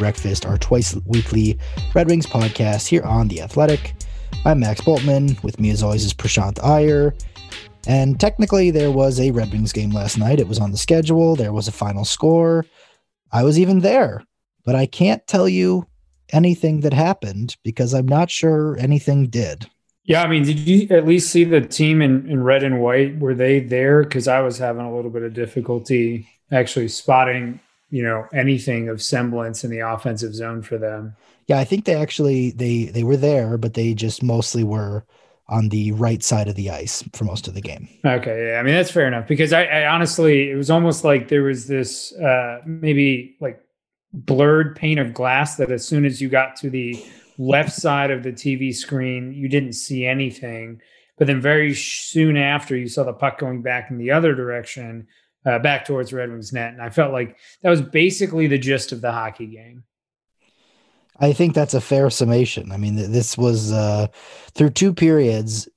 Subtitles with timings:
[0.00, 1.58] Breakfast, our twice weekly
[1.94, 3.92] Red Wings podcast here on The Athletic.
[4.46, 5.40] I'm Max Bultman.
[5.42, 7.14] With me, as always, is Prashant Iyer.
[7.86, 10.40] And technically, there was a Red Wings game last night.
[10.40, 12.64] It was on the schedule, there was a final score.
[13.30, 14.24] I was even there,
[14.64, 15.86] but I can't tell you
[16.30, 19.68] anything that happened because I'm not sure anything did.
[20.04, 23.18] Yeah, I mean, did you at least see the team in, in red and white?
[23.18, 24.02] Were they there?
[24.02, 29.02] Because I was having a little bit of difficulty actually spotting, you know, anything of
[29.02, 31.14] semblance in the offensive zone for them.
[31.46, 35.04] Yeah, I think they actually they they were there, but they just mostly were
[35.48, 37.88] on the right side of the ice for most of the game.
[38.04, 41.28] Okay, yeah, I mean that's fair enough because I, I honestly it was almost like
[41.28, 43.60] there was this uh, maybe like
[44.12, 47.04] blurred pane of glass that as soon as you got to the
[47.38, 50.80] left side of the TV screen, you didn't see anything.
[51.18, 55.06] But then very soon after, you saw the puck going back in the other direction,
[55.46, 58.92] uh, back towards Red Wings net, and I felt like that was basically the gist
[58.92, 59.84] of the hockey game.
[61.18, 62.72] I think that's a fair summation.
[62.72, 64.06] I mean, this was uh,
[64.54, 65.68] through two periods.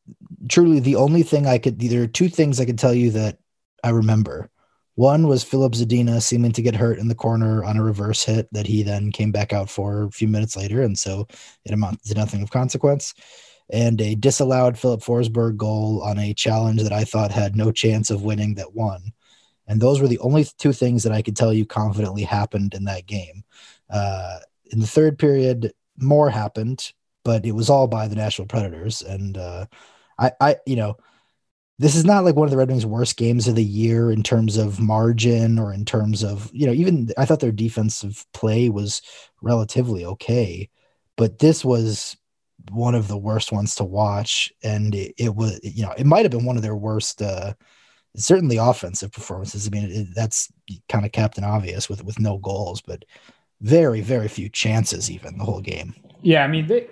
[0.50, 3.40] Truly, the only thing I could there are two things I could tell you that
[3.84, 4.50] I remember.
[4.96, 8.48] One was Filip Zadina seeming to get hurt in the corner on a reverse hit
[8.52, 11.28] that he then came back out for a few minutes later, and so
[11.66, 13.14] it amounted to nothing of consequence.
[13.72, 18.12] And a disallowed Filip Forsberg goal on a challenge that I thought had no chance
[18.12, 19.14] of winning that won.
[19.68, 22.86] And those were the only two things that I could tell you confidently happened in
[22.86, 23.44] that game.
[23.90, 24.40] Uh,
[24.72, 26.92] in the third period, more happened,
[27.24, 29.02] but it was all by the Nashville Predators.
[29.02, 29.66] And uh,
[30.20, 30.98] I, I, you know,
[31.80, 34.24] this is not like one of the Red Wings' worst games of the year in
[34.24, 38.70] terms of margin or in terms of, you know, even I thought their defensive play
[38.70, 39.02] was
[39.42, 40.70] relatively okay,
[41.18, 42.16] but this was
[42.72, 44.52] one of the worst ones to watch.
[44.64, 47.54] And it, it was, you know, it might have been one of their worst, uh,
[48.16, 49.68] certainly offensive performances.
[49.68, 50.52] I mean, it, that's
[50.90, 53.06] kind of Captain Obvious with, with no goals, but
[53.62, 55.96] very, very few chances even the whole game.
[56.22, 56.44] Yeah.
[56.44, 56.88] I mean, they,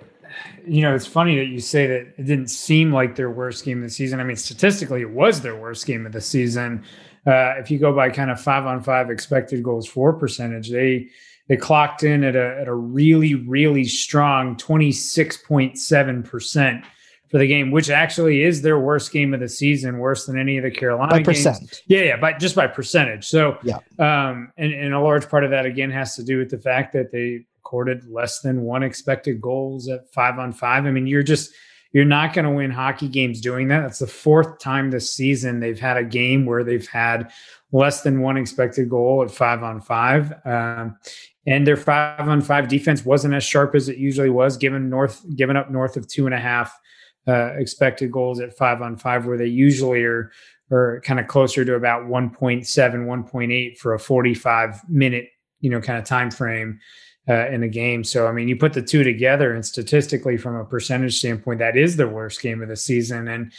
[0.66, 3.78] you know, it's funny that you say that it didn't seem like their worst game
[3.78, 4.20] of the season.
[4.20, 6.84] I mean, statistically, it was their worst game of the season.
[7.26, 11.08] Uh, if you go by kind of five on five expected goals for percentage, they
[11.48, 16.84] they clocked in at a at a really really strong twenty six point seven percent
[17.32, 20.58] for the game, which actually is their worst game of the season, worse than any
[20.58, 21.82] of the Carolina by games.
[21.86, 23.24] Yeah, yeah, but just by percentage.
[23.26, 23.78] So Yeah.
[23.98, 26.92] um, and, and a large part of that again has to do with the fact
[26.92, 30.84] that they recorded less than one expected goals at five on five.
[30.84, 31.52] I mean, you're just
[31.92, 33.80] you're not going to win hockey games doing that.
[33.80, 37.30] That's the fourth time this season they've had a game where they've had
[37.70, 40.32] less than one expected goal at five on five.
[40.44, 40.98] Um,
[41.46, 45.24] and their five on five defense wasn't as sharp as it usually was, given north
[45.34, 46.78] given up north of two and a half
[47.28, 50.30] uh, expected goals at five on five, where they usually are
[50.70, 55.28] are kind of closer to about 1.7, 1.8 for a 45 minute,
[55.60, 56.80] you know, kind of time frame.
[57.28, 58.02] uh, in a game.
[58.02, 61.76] So, I mean, you put the two together, and statistically, from a percentage standpoint, that
[61.76, 63.28] is the worst game of the season.
[63.28, 63.52] And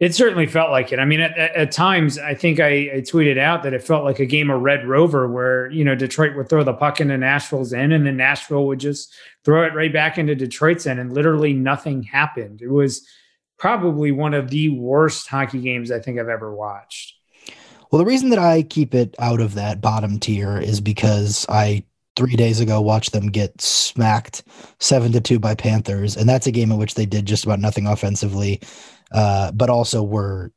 [0.00, 1.00] it certainly felt like it.
[1.00, 4.20] I mean, at, at times, I think I, I, tweeted out that it felt like
[4.20, 7.72] a game of Red Rover, where you know Detroit would throw the puck into Nashville's
[7.72, 9.12] end, and then Nashville would just
[9.44, 12.62] throw it right back into Detroit's end, and literally nothing happened.
[12.62, 13.06] It was
[13.58, 17.14] probably one of the worst hockey games I think I've ever watched.
[17.90, 21.84] Well, the reason that I keep it out of that bottom tier is because I
[22.18, 24.42] three days ago watched them get smacked
[24.80, 27.60] seven to two by Panthers, and that's a game in which they did just about
[27.60, 28.60] nothing offensively,
[29.12, 30.52] uh, but also were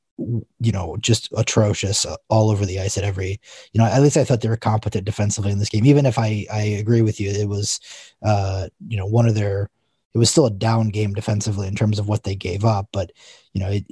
[0.59, 3.39] you know just atrocious all over the ice at every
[3.73, 6.19] you know at least i thought they were competent defensively in this game even if
[6.19, 7.79] i i agree with you it was
[8.21, 9.67] uh you know one of their
[10.13, 13.11] it was still a down game defensively in terms of what they gave up but
[13.53, 13.83] you know it,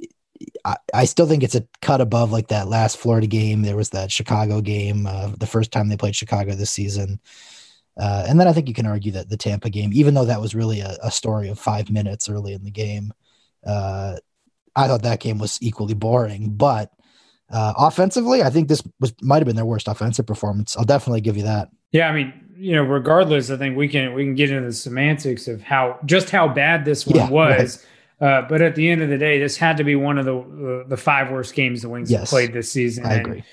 [0.64, 3.62] I, I still think it's a cut above like that last Florida game.
[3.62, 7.20] There was that Chicago game, uh, the first time they played Chicago this season.
[7.96, 10.40] Uh, and then I think you can argue that the Tampa game, even though that
[10.40, 13.12] was really a, a story of five minutes early in the game,
[13.66, 14.16] uh,
[14.76, 16.50] I thought that game was equally boring.
[16.50, 16.90] But
[17.50, 20.76] uh, offensively, I think this was might have been their worst offensive performance.
[20.76, 21.68] I'll definitely give you that.
[21.92, 24.72] Yeah, I mean, you know, regardless, I think we can we can get into the
[24.72, 27.78] semantics of how just how bad this one yeah, was.
[27.78, 27.86] Right
[28.20, 30.36] uh, but at the end of the day, this had to be one of the
[30.36, 33.06] uh, the five worst games the Wings yes, have played this season.
[33.06, 33.44] I and, agree.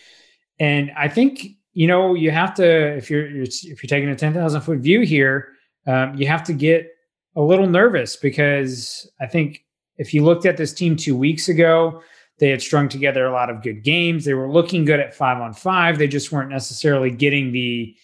[0.60, 4.16] And I think you know you have to if you're, you're if you're taking a
[4.16, 5.54] ten thousand foot view here,
[5.86, 6.90] um, you have to get
[7.38, 9.64] a little nervous because I think
[9.98, 12.02] if you looked at this team two weeks ago,
[12.40, 14.26] they had strung together a lot of good games.
[14.26, 15.98] They were looking good at five on five.
[15.98, 17.96] They just weren't necessarily getting the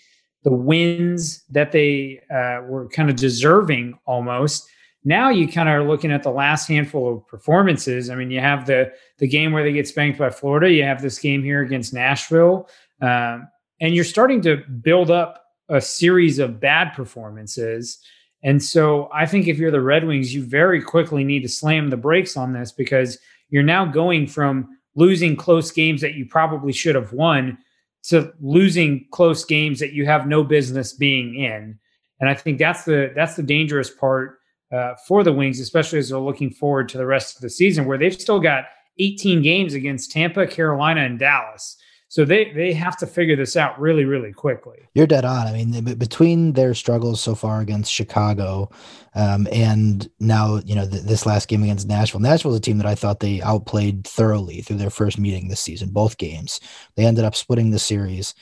[0.44, 4.68] the wins that they uh, were kind of deserving almost.
[5.06, 8.10] Now you kind of are looking at the last handful of performances.
[8.10, 10.72] I mean, you have the the game where they get spanked by Florida.
[10.72, 12.70] You have this game here against Nashville,
[13.02, 13.48] um,
[13.80, 18.00] and you're starting to build up a series of bad performances.
[18.44, 21.90] And so I think if you're the Red Wings, you very quickly need to slam
[21.90, 23.18] the brakes on this because
[23.50, 27.58] you're now going from losing close games that you probably should have won
[28.04, 31.80] to losing close games that you have no business being in.
[32.20, 34.40] And I think that's the that's the dangerous part
[34.74, 37.86] uh, for the Wings, especially as they're looking forward to the rest of the season,
[37.86, 38.66] where they've still got
[39.00, 41.78] 18 games against Tampa, Carolina, and Dallas.
[42.14, 44.88] So they they have to figure this out really, really quickly.
[44.94, 45.48] You're dead on.
[45.48, 48.70] I mean, between their struggles so far against Chicago,
[49.16, 52.20] um, and now you know th- this last game against Nashville.
[52.22, 55.90] Nashville's a team that I thought they outplayed thoroughly through their first meeting this season,
[55.90, 56.60] both games.
[56.98, 58.36] They ended up splitting the series.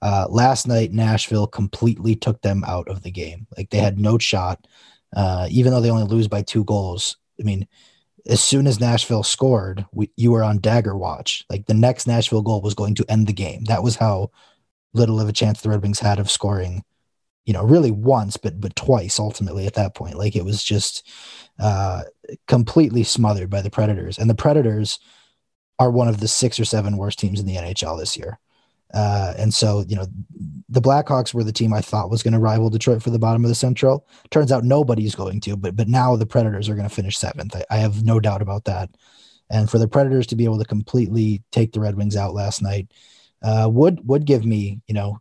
[0.00, 3.46] Uh, last night, Nashville completely took them out of the game.
[3.58, 4.66] Like they had no shot
[5.14, 7.16] uh, even though they only lose by two goals.
[7.40, 7.66] I mean,
[8.28, 11.44] as soon as Nashville scored, we, you were on dagger watch.
[11.48, 13.64] Like the next Nashville goal was going to end the game.
[13.64, 14.30] That was how
[14.92, 16.84] little of a chance the Red Wings had of scoring.
[17.46, 20.18] You know, really once, but but twice ultimately at that point.
[20.18, 21.08] Like it was just
[21.58, 22.02] uh,
[22.46, 24.98] completely smothered by the Predators, and the Predators
[25.78, 28.38] are one of the six or seven worst teams in the NHL this year.
[28.94, 30.06] Uh, and so, you know,
[30.68, 33.44] the Blackhawks were the team I thought was going to rival Detroit for the bottom
[33.44, 34.06] of the Central.
[34.30, 37.54] Turns out nobody's going to, but but now the Predators are going to finish seventh.
[37.54, 38.90] I, I, have no doubt about that.
[39.50, 42.62] And for the Predators to be able to completely take the Red Wings out last
[42.62, 42.92] night
[43.42, 45.18] uh, would would give me, you know,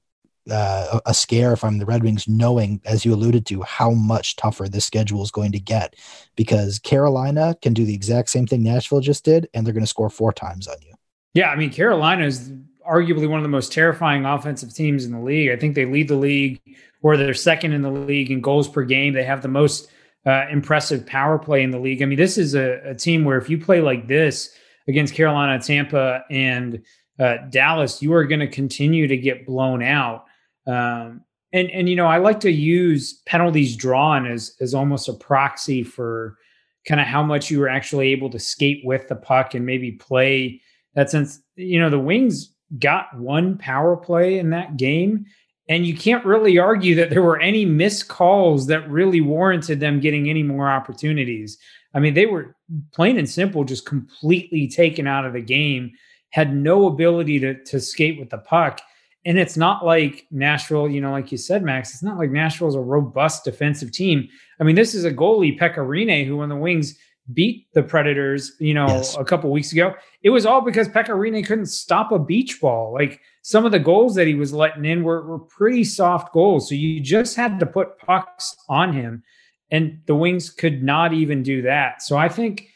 [0.49, 3.91] uh, a, a scare if I'm the Red Wings, knowing, as you alluded to, how
[3.91, 5.95] much tougher this schedule is going to get.
[6.35, 9.87] Because Carolina can do the exact same thing Nashville just did, and they're going to
[9.87, 10.93] score four times on you.
[11.33, 12.51] Yeah, I mean Carolina is
[12.89, 15.51] arguably one of the most terrifying offensive teams in the league.
[15.51, 16.61] I think they lead the league,
[17.01, 19.13] or they're second in the league in goals per game.
[19.13, 19.89] They have the most
[20.25, 22.01] uh, impressive power play in the league.
[22.01, 24.53] I mean, this is a, a, team where if you play like this
[24.87, 26.83] against Carolina, Tampa, and
[27.19, 30.25] uh, Dallas, you are going to continue to get blown out.
[30.65, 31.21] Um,
[31.53, 35.81] and and you know, I like to use penalties drawn as as almost a proxy
[35.81, 36.37] for
[36.85, 39.93] kind of how much you were actually able to skate with the puck and maybe
[39.93, 40.61] play
[40.95, 41.39] that sense.
[41.55, 45.25] You know, the Wings got one power play in that game.
[45.69, 49.99] And you can't really argue that there were any missed calls that really warranted them
[49.99, 51.57] getting any more opportunities.
[51.93, 52.55] I mean, they were
[52.93, 55.91] plain and simple, just completely taken out of the game,
[56.29, 58.79] had no ability to, to skate with the puck.
[59.25, 62.69] And it's not like Nashville, you know, like you said, Max, it's not like Nashville
[62.69, 64.29] is a robust defensive team.
[64.61, 66.97] I mean, this is a goalie, Pekka Rinne, who on the wings
[67.33, 69.17] beat the Predators, you know, yes.
[69.17, 69.93] a couple weeks ago,
[70.23, 72.93] it was all because Pekka Rinne couldn't stop a beach ball.
[72.93, 76.69] Like some of the goals that he was letting in were, were pretty soft goals.
[76.69, 79.23] So you just had to put pucks on him.
[79.69, 82.01] And the Wings could not even do that.
[82.01, 82.69] So I think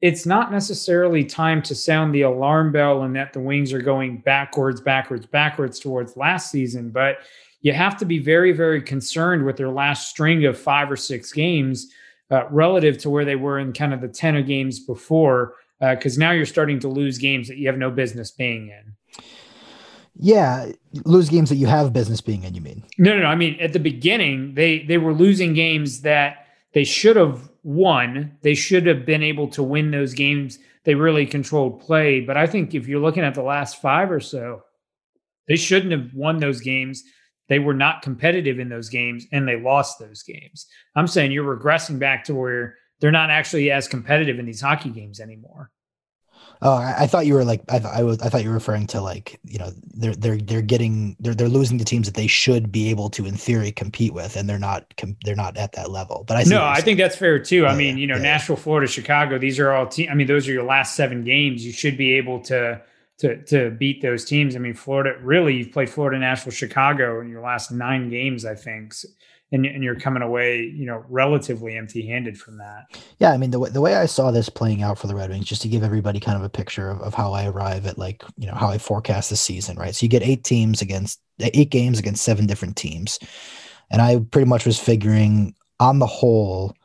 [0.00, 4.18] it's not necessarily time to sound the alarm bell and that the Wings are going
[4.18, 7.18] backwards, backwards, backwards towards last season, but
[7.60, 11.32] you have to be very, very concerned with their last string of five or six
[11.32, 11.92] games
[12.30, 16.18] uh, relative to where they were in kind of the 10 of games before, because
[16.18, 19.22] uh, now you're starting to lose games that you have no business being in.
[20.20, 20.72] Yeah,
[21.04, 22.54] lose games that you have business being in.
[22.54, 22.84] You mean?
[22.98, 23.28] No, no, no.
[23.28, 28.36] I mean, at the beginning, they they were losing games that they should have won.
[28.42, 30.58] They should have been able to win those games.
[30.84, 32.20] They really controlled play.
[32.20, 34.64] But I think if you're looking at the last five or so,
[35.46, 37.04] they shouldn't have won those games.
[37.48, 40.66] They were not competitive in those games and they lost those games.
[40.94, 44.90] I'm saying you're regressing back to where they're not actually as competitive in these hockey
[44.90, 45.70] games anymore.
[46.60, 48.54] Oh, I, I thought you were like I, th- I was I thought you were
[48.54, 52.16] referring to like you know they're they're they're getting they're they're losing the teams that
[52.16, 55.56] they should be able to in theory compete with and they're not com- they're not
[55.56, 56.24] at that level.
[56.26, 57.62] But I no, I think that's fair too.
[57.62, 58.22] Yeah, I mean, you know, yeah.
[58.22, 60.10] Nashville, Florida, Chicago, these are all teams.
[60.10, 61.64] I mean, those are your last seven games.
[61.64, 62.82] You should be able to
[63.18, 64.56] to to beat those teams.
[64.56, 68.54] I mean, Florida really you've played Florida, Nashville, Chicago in your last nine games, I
[68.54, 68.94] think.
[69.50, 73.00] And, and you're coming away, you know, relatively empty-handed from that.
[73.18, 75.30] Yeah, I mean, the way, the way I saw this playing out for the Red
[75.30, 77.96] Wings, just to give everybody kind of a picture of, of how I arrive at
[77.96, 79.94] like, you know, how I forecast the season, right?
[79.94, 83.18] So you get eight teams against eight games against seven different teams.
[83.90, 86.76] And I pretty much was figuring on the whole,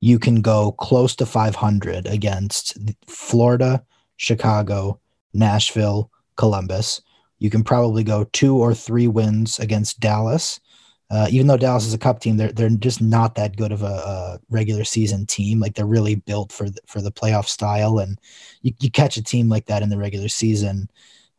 [0.00, 3.84] you can go close to 500 against Florida,
[4.16, 4.98] Chicago,
[5.32, 7.02] Nashville, Columbus.
[7.38, 10.60] You can probably go two or three wins against Dallas.
[11.10, 13.82] Uh, even though Dallas is a cup team, they're they're just not that good of
[13.82, 15.58] a, a, regular season team.
[15.58, 18.20] Like they're really built for the, for the playoff style, and
[18.60, 20.90] you, you catch a team like that in the regular season,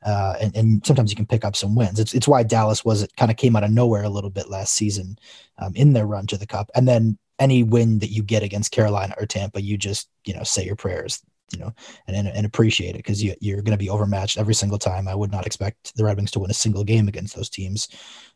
[0.03, 1.99] uh, and, and sometimes you can pick up some wins.
[1.99, 4.49] It's it's why Dallas was it kind of came out of nowhere a little bit
[4.49, 5.19] last season
[5.59, 8.71] um, in their run to the cup, and then any win that you get against
[8.71, 11.73] Carolina or Tampa, you just you know say your prayers you know,
[12.07, 15.07] and and, and appreciate it because you, you're going to be overmatched every single time.
[15.07, 17.87] I would not expect the Red Wings to win a single game against those teams.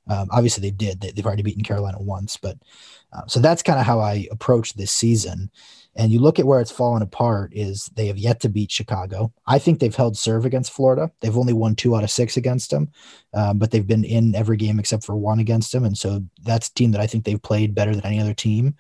[0.08, 1.02] Um, obviously, they did.
[1.02, 2.58] They, have already beaten Carolina once, but
[3.14, 5.50] uh, so that's kind of how I approach this season.
[5.96, 9.32] And you look at where it's fallen apart is they have yet to beat Chicago.
[9.46, 11.12] I think they've held serve against Florida.
[11.22, 12.90] They've only won two out of six against them,
[13.34, 15.84] um, but they've been in every game except for one against them.
[15.84, 18.76] And so that's a team that I think they've played better than any other team.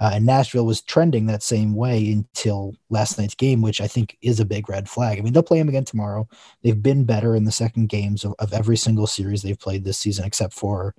[0.00, 4.16] Uh, and Nashville was trending that same way until last night's game, which I think
[4.22, 5.18] is a big red flag.
[5.18, 6.28] I mean, they'll play them again tomorrow.
[6.62, 9.98] They've been better in the second games of, of every single series they've played this
[9.98, 10.94] season, except for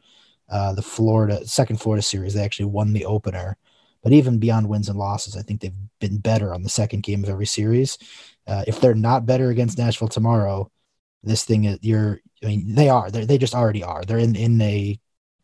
[0.49, 2.33] uh, the Florida second Florida series.
[2.33, 3.57] They actually won the opener,
[4.01, 7.23] but even beyond wins and losses, I think they've been better on the second game
[7.23, 7.97] of every series.
[8.47, 10.71] Uh, if they're not better against Nashville tomorrow,
[11.23, 12.21] this thing is you're.
[12.43, 13.09] I mean, they are.
[13.11, 14.03] They they just already are.
[14.03, 14.99] They're in in a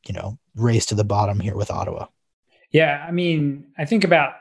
[0.08, 2.08] you know race to the bottom here with Ottawa.
[2.71, 4.33] Yeah, I mean, I think about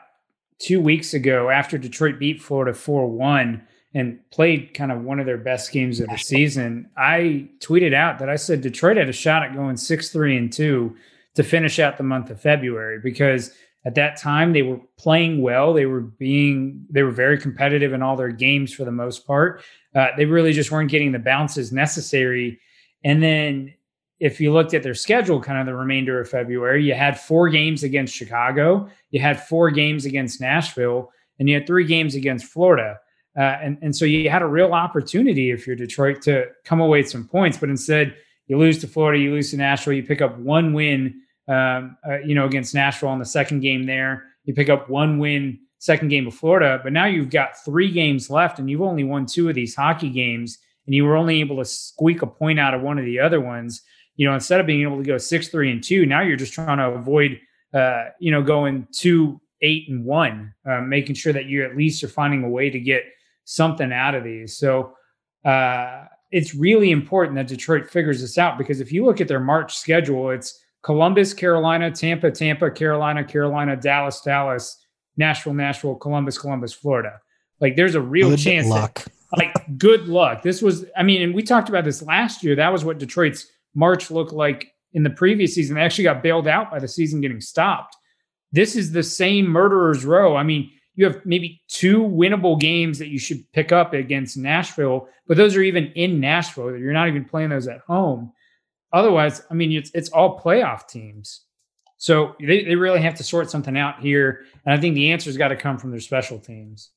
[0.59, 5.25] two weeks ago after Detroit beat Florida 4 1 and played kind of one of
[5.25, 9.13] their best games of the season, I tweeted out that I said Detroit had a
[9.13, 10.95] shot at going 6 3 and 2
[11.35, 13.51] to finish out the month of February because
[13.83, 15.73] at that time they were playing well.
[15.73, 19.63] They were being, they were very competitive in all their games for the most part.
[19.95, 22.59] Uh, they really just weren't getting the bounces necessary.
[23.03, 23.73] And then
[24.21, 27.49] if you looked at their schedule, kind of the remainder of February, you had four
[27.49, 32.45] games against Chicago, you had four games against Nashville, and you had three games against
[32.45, 32.99] Florida.
[33.35, 36.99] Uh, and, and so you had a real opportunity if you're Detroit to come away
[36.99, 40.21] with some points, but instead you lose to Florida, you lose to Nashville, you pick
[40.21, 44.25] up one win, um, uh, you know, against Nashville on the second game there.
[44.45, 48.29] You pick up one win, second game of Florida, but now you've got three games
[48.29, 51.57] left, and you've only won two of these hockey games, and you were only able
[51.57, 53.81] to squeak a point out of one of the other ones
[54.21, 56.53] you know, instead of being able to go six, three, and two, now you're just
[56.53, 57.39] trying to avoid,
[57.73, 62.03] uh, you know, going two, eight, and one, uh, making sure that you at least
[62.03, 63.01] are finding a way to get
[63.45, 64.55] something out of these.
[64.57, 64.93] So
[65.43, 69.39] uh, it's really important that Detroit figures this out because if you look at their
[69.39, 74.85] March schedule, it's Columbus, Carolina, Tampa, Tampa, Carolina, Carolina, Dallas, Dallas,
[75.17, 77.19] Nashville, Nashville, Columbus, Columbus, Florida.
[77.59, 79.03] Like there's a real good chance luck.
[79.03, 80.43] that like good luck.
[80.43, 82.55] This was, I mean, and we talked about this last year.
[82.55, 85.75] That was what Detroit's March looked like in the previous season.
[85.75, 87.95] They actually got bailed out by the season getting stopped.
[88.51, 90.35] This is the same murderer's row.
[90.35, 95.07] I mean, you have maybe two winnable games that you should pick up against Nashville,
[95.25, 96.77] but those are even in Nashville.
[96.77, 98.33] You're not even playing those at home.
[98.91, 101.45] Otherwise, I mean, it's it's all playoff teams.
[101.97, 104.41] So they, they really have to sort something out here.
[104.65, 106.89] And I think the answer's got to come from their special teams.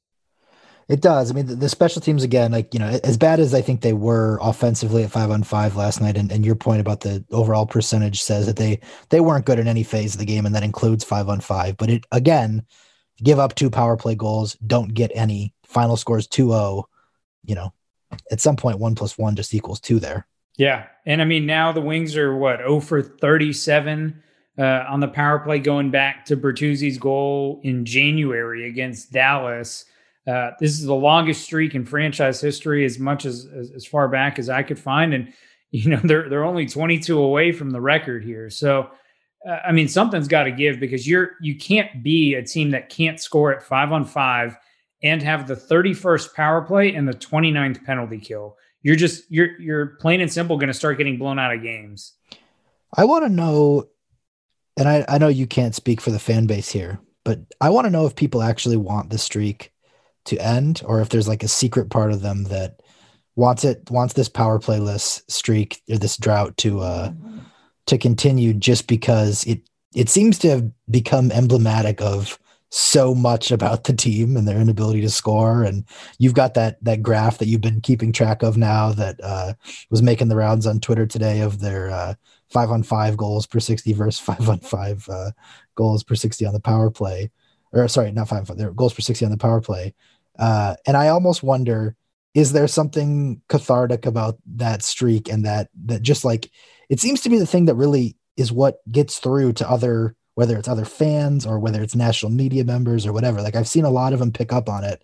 [0.88, 1.30] It does.
[1.30, 3.80] I mean, the, the, special teams again, like you know, as bad as I think
[3.80, 7.24] they were offensively at five on five last night, and, and your point about the
[7.30, 10.54] overall percentage says that they they weren't good in any phase of the game, and
[10.54, 11.78] that includes five on five.
[11.78, 12.66] But it again,
[13.22, 15.54] give up two power play goals, don't get any.
[15.66, 16.84] Final scores 2-0.
[17.46, 17.72] You know,
[18.30, 20.26] at some point, one plus one just equals two there.
[20.56, 20.86] Yeah.
[21.04, 24.22] And I mean, now the Wings are what, 0 for 37
[24.56, 29.84] uh, on the power play going back to Bertuzzi's goal in January against Dallas.
[30.26, 34.08] Uh, this is the longest streak in franchise history, as much as, as, as far
[34.08, 35.32] back as I could find, and
[35.70, 38.48] you know they're they're only 22 away from the record here.
[38.48, 38.90] So,
[39.46, 42.88] uh, I mean, something's got to give because you're you can't be a team that
[42.88, 44.56] can't score at five on five
[45.02, 48.56] and have the 31st power play and the 29th penalty kill.
[48.82, 52.14] You're just you're you're plain and simple going to start getting blown out of games.
[52.96, 53.88] I want to know,
[54.78, 57.86] and I I know you can't speak for the fan base here, but I want
[57.86, 59.73] to know if people actually want the streak
[60.24, 62.80] to end or if there's like a secret part of them that
[63.36, 67.12] wants it wants this power playlist streak or this drought to uh
[67.86, 69.60] to continue just because it
[69.94, 72.38] it seems to have become emblematic of
[72.70, 75.62] so much about the team and their inability to score.
[75.62, 75.84] And
[76.18, 79.54] you've got that that graph that you've been keeping track of now that uh
[79.90, 82.14] was making the rounds on Twitter today of their uh
[82.50, 85.30] 5 on 5 goals per 60 versus 5 on 5 uh
[85.76, 87.30] goals per 60 on the power play.
[87.72, 89.94] Or sorry not 5 on 5 their goals per 60 on the power play
[90.38, 91.96] uh, and I almost wonder,
[92.34, 96.50] is there something cathartic about that streak and that that just like
[96.88, 100.58] it seems to be the thing that really is what gets through to other whether
[100.58, 103.40] it's other fans or whether it's national media members or whatever.
[103.40, 105.02] Like I've seen a lot of them pick up on it.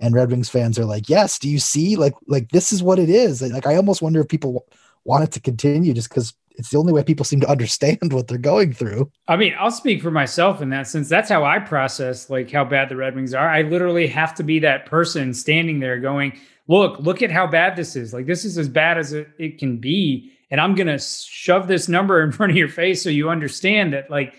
[0.00, 1.94] And Red Wings fans are like, "Yes, do you see?
[1.94, 4.66] Like, like this is what it is." Like, I almost wonder if people
[5.04, 8.28] want it to continue just because it's the only way people seem to understand what
[8.28, 9.10] they're going through.
[9.28, 11.08] I mean, I'll speak for myself in that sense.
[11.08, 13.48] That's how I process like how bad the Red Wings are.
[13.48, 17.76] I literally have to be that person standing there going, "Look, look at how bad
[17.76, 18.12] this is.
[18.12, 21.66] Like this is as bad as it, it can be." And I'm going to shove
[21.66, 24.34] this number in front of your face so you understand that like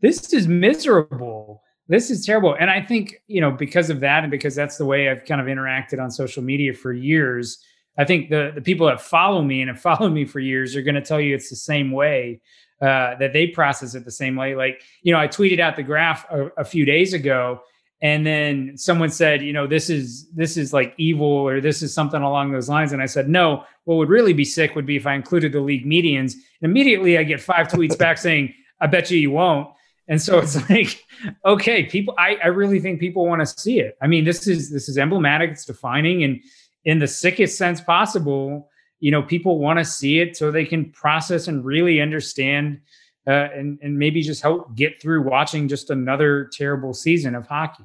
[0.00, 1.62] this is miserable.
[1.88, 2.54] This is terrible.
[2.58, 5.40] And I think, you know, because of that and because that's the way I've kind
[5.40, 7.58] of interacted on social media for years,
[7.98, 10.82] I think the the people that follow me and have followed me for years are
[10.82, 12.40] going to tell you it's the same way
[12.80, 14.54] uh, that they process it the same way.
[14.54, 17.60] Like you know, I tweeted out the graph a, a, few days ago,
[18.00, 21.92] and then someone said, you know, this is this is like evil or this is
[21.92, 23.64] something along those lines, and I said, no.
[23.84, 26.34] What would really be sick would be if I included the league medians.
[26.60, 29.70] And immediately, I get five tweets back saying, "I bet you you won't."
[30.08, 31.02] And so it's like,
[31.44, 32.14] okay, people.
[32.18, 33.96] I, I really think people want to see it.
[34.02, 35.50] I mean, this is this is emblematic.
[35.50, 36.40] It's defining, and
[36.84, 38.68] in the sickest sense possible
[39.00, 42.80] you know people want to see it so they can process and really understand
[43.26, 47.84] uh, and and maybe just help get through watching just another terrible season of hockey.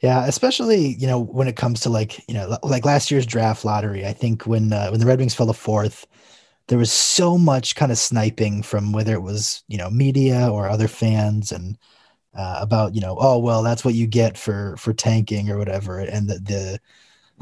[0.00, 3.64] Yeah especially you know when it comes to like you know like last year's draft
[3.64, 6.06] lottery i think when uh, when the red wings fell to fourth
[6.66, 10.68] there was so much kind of sniping from whether it was you know media or
[10.68, 11.78] other fans and
[12.34, 16.00] uh, about you know oh well that's what you get for for tanking or whatever
[16.00, 16.80] and the the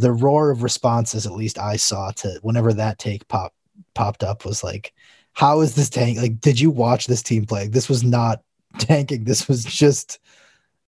[0.03, 3.55] the roar of responses, at least I saw to whenever that take pop
[3.95, 4.93] popped up was like,
[5.33, 6.19] how is this tank?
[6.19, 7.69] Like, did you watch this team play?
[7.69, 8.43] This was not
[8.79, 9.25] tanking.
[9.25, 10.19] This was just,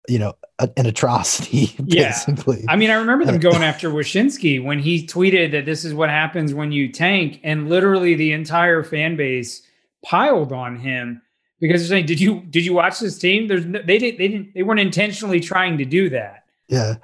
[0.08, 1.74] you know, a, an atrocity.
[1.84, 2.58] Basically.
[2.58, 2.66] Yeah.
[2.72, 6.10] I mean, I remember them going after Wyshynski when he tweeted that this is what
[6.10, 9.62] happens when you tank, and literally the entire fan base
[10.04, 11.22] piled on him
[11.60, 13.48] because they're saying, "Did you did you watch this team?
[13.48, 16.37] There's no, they didn't they didn't they weren't intentionally trying to do that."
[16.68, 16.96] Yeah.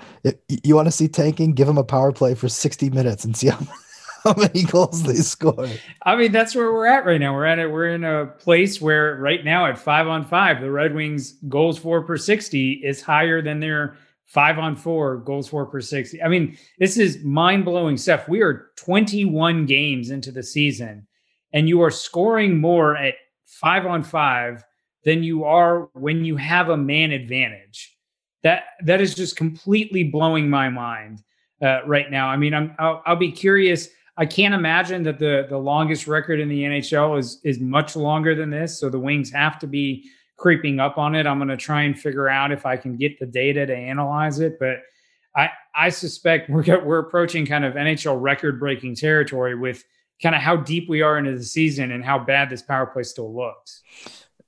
[0.62, 1.52] You want to see tanking?
[1.52, 3.66] Give them a power play for 60 minutes and see how,
[4.24, 5.68] how many goals they score.
[6.02, 7.34] I mean, that's where we're at right now.
[7.34, 7.70] We're at it.
[7.70, 11.78] We're in a place where right now at five on five, the Red Wings goals
[11.78, 13.96] for per 60 is higher than their
[14.26, 16.22] five on four goals for per 60.
[16.22, 18.28] I mean, this is mind blowing stuff.
[18.28, 21.06] We are 21 games into the season
[21.54, 23.14] and you are scoring more at
[23.46, 24.62] five on five
[25.04, 27.93] than you are when you have a man advantage
[28.44, 31.24] that that is just completely blowing my mind
[31.60, 32.28] uh, right now.
[32.28, 33.88] I mean, I'm I'll, I'll, be curious.
[34.16, 38.34] I can't imagine that the the longest record in the NHL is is much longer
[38.34, 38.78] than this.
[38.78, 41.26] So the Wings have to be creeping up on it.
[41.26, 44.40] I'm going to try and figure out if I can get the data to analyze
[44.40, 44.78] it, but
[45.34, 49.82] I I suspect we're we're approaching kind of NHL record breaking territory with
[50.22, 53.02] kind of how deep we are into the season and how bad this power play
[53.02, 53.82] still looks.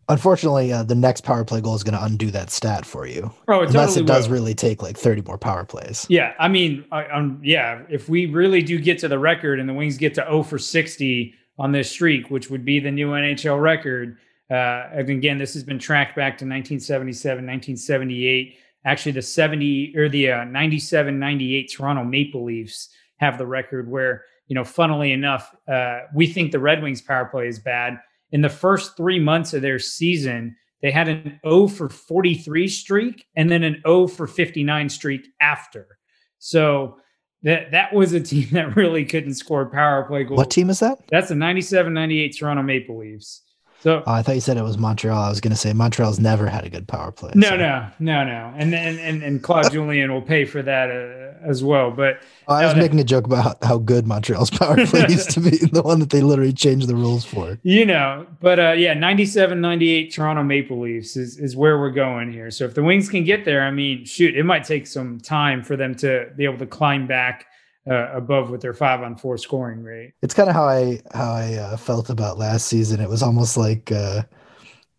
[0.09, 3.33] Unfortunately, uh, the next power play goal is going to undo that stat for you.
[3.49, 4.35] Oh, it unless totally it does will.
[4.35, 6.07] really take like thirty more power plays.
[6.09, 9.69] Yeah, I mean, I, um, yeah, if we really do get to the record and
[9.69, 13.11] the Wings get to 0 for 60 on this streak, which would be the new
[13.11, 14.19] NHL record.
[14.49, 18.59] Uh, and again, this has been tracked back to 1977, 1978.
[18.85, 24.25] Actually, the 70 or the uh, 97, 98 Toronto Maple Leafs have the record where,
[24.47, 27.99] you know, funnily enough, uh, we think the Red Wings power play is bad
[28.33, 33.27] in the first three months of their season, they had an O for 43 streak
[33.35, 35.99] and then an O for 59 streak after.
[36.39, 36.99] So
[37.43, 40.39] that that was a team that really couldn't score power play goals.
[40.39, 40.99] What team is that?
[41.09, 43.43] That's the 97 98 Toronto Maple Leafs.
[43.87, 45.17] So oh, I thought you said it was Montreal.
[45.17, 47.31] I was going to say Montreal's never had a good power play.
[47.37, 47.57] No, so.
[47.57, 48.53] no, no, no.
[48.57, 51.93] And and and, and Claude Julien will pay for that uh, as well.
[51.93, 52.19] But
[52.49, 55.41] oh, I was uh, making a joke about how good Montreal's power play used to
[55.41, 57.61] be, the one that they literally changed the rules for.
[57.63, 62.33] You know, but uh, yeah, 97 98 Toronto Maple Leafs is, is where we're going
[62.33, 62.51] here.
[62.51, 65.63] So if the Wings can get there, I mean, shoot, it might take some time
[65.63, 67.47] for them to be able to climb back
[67.89, 70.13] uh, above with their five on four scoring rate.
[70.23, 73.01] It's kind of how I how I uh, felt about last season.
[73.01, 74.23] It was almost like uh,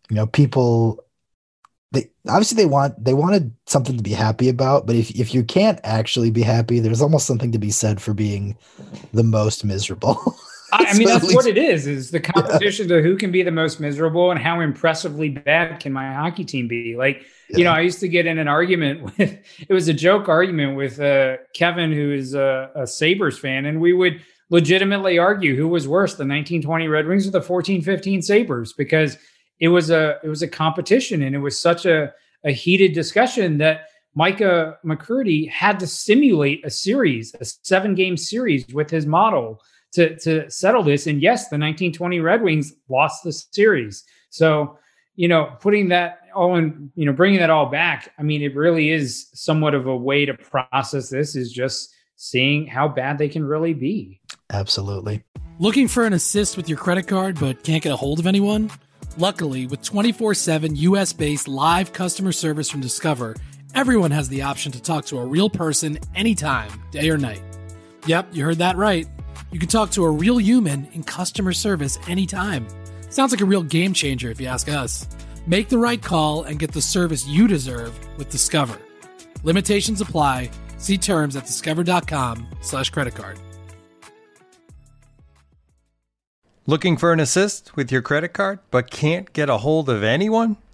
[0.09, 1.03] you know people
[1.91, 5.43] they obviously they want they wanted something to be happy about, but if if you
[5.43, 8.57] can't actually be happy, there's almost something to be said for being
[9.13, 10.35] the most miserable.
[10.71, 12.97] I mean, that's what it is: is the competition yeah.
[12.97, 16.67] to who can be the most miserable and how impressively bad can my hockey team
[16.67, 16.95] be.
[16.95, 19.19] Like you know, I used to get in an argument with
[19.59, 23.79] it was a joke argument with uh, Kevin, who is a, a Sabres fan, and
[23.79, 28.73] we would legitimately argue who was worse, the 1920 Red Wings or the 1415 Sabres,
[28.73, 29.17] because
[29.59, 33.57] it was a it was a competition and it was such a, a heated discussion
[33.57, 39.61] that Micah McCurdy had to simulate a series, a seven game series with his model
[39.97, 41.07] to, to settle this.
[41.07, 44.03] And yes, the 1920 Red Wings lost the series.
[44.29, 44.77] So
[45.17, 48.55] you know, putting that all in, you know, bringing that all back, I mean, it
[48.55, 53.27] really is somewhat of a way to process this is just seeing how bad they
[53.27, 54.21] can really be.
[54.51, 55.23] Absolutely.
[55.59, 58.71] Looking for an assist with your credit card but can't get a hold of anyone?
[59.17, 63.35] Luckily, with 24 7 US based live customer service from Discover,
[63.73, 67.41] everyone has the option to talk to a real person anytime, day or night.
[68.05, 69.07] Yep, you heard that right.
[69.51, 72.67] You can talk to a real human in customer service anytime.
[73.09, 75.07] Sounds like a real game changer if you ask us.
[75.45, 78.77] Make the right call and get the service you deserve with Discover.
[79.43, 80.51] Limitations apply.
[80.77, 83.39] See terms at discover.com slash credit card.
[86.65, 90.57] Looking for an assist with your credit card but can't get a hold of anyone?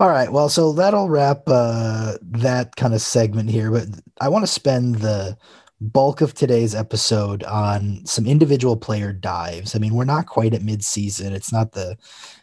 [0.00, 0.30] All right.
[0.30, 3.88] Well, so that'll wrap uh, that kind of segment here, but
[4.20, 5.36] I want to spend the
[5.80, 9.74] bulk of today's episode on some individual player dives.
[9.74, 11.32] I mean, we're not quite at midseason.
[11.32, 11.96] It's not the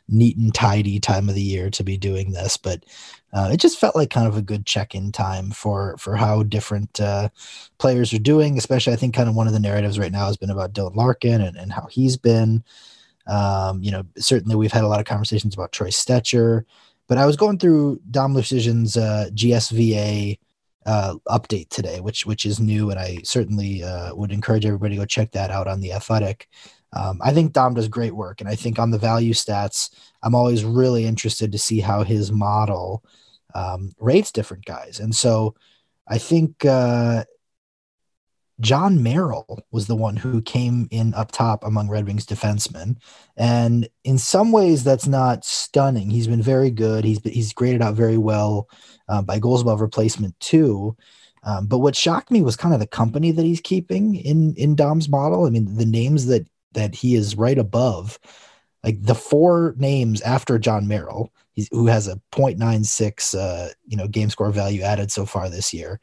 [0.10, 2.84] neat and tidy time of the year to be doing this, but
[3.32, 7.00] uh, it just felt like kind of a good check-in time for for how different
[7.00, 7.30] uh,
[7.78, 8.58] players are doing.
[8.58, 10.96] Especially, I think kind of one of the narratives right now has been about Dylan
[10.96, 12.66] Larkin and, and how he's been.
[13.28, 16.64] Um, you know, certainly we've had a lot of conversations about Troy Stecher,
[17.08, 20.40] but I was going through Dom Luszczyszyn's uh, GSVA
[20.86, 25.02] uh, update today, which which is new, and I certainly uh, would encourage everybody to
[25.02, 26.48] go check that out on the Athletic.
[26.94, 29.90] Um, I think Dom does great work, and I think on the value stats,
[30.24, 33.04] I'm always really interested to see how his model
[33.54, 35.56] um, rates different guys, and so
[36.08, 37.24] I think uh,
[38.62, 42.98] Jon Merrill was the one who came in up top among Red Wings defensemen,
[43.36, 46.10] and in some ways that's not stunning.
[46.10, 47.04] He's been very good.
[47.04, 48.70] He's he's graded out very well
[49.10, 50.96] uh, by goals above replacement too.
[51.44, 54.76] Um, but what shocked me was kind of the company that he's keeping in in
[54.76, 55.46] Dom's model.
[55.46, 58.20] I mean, the names that that he is right above,
[58.84, 61.32] like the four names after Jon Merrill,
[61.72, 66.00] who has a 0.96 uh, you know game score value added so far this year,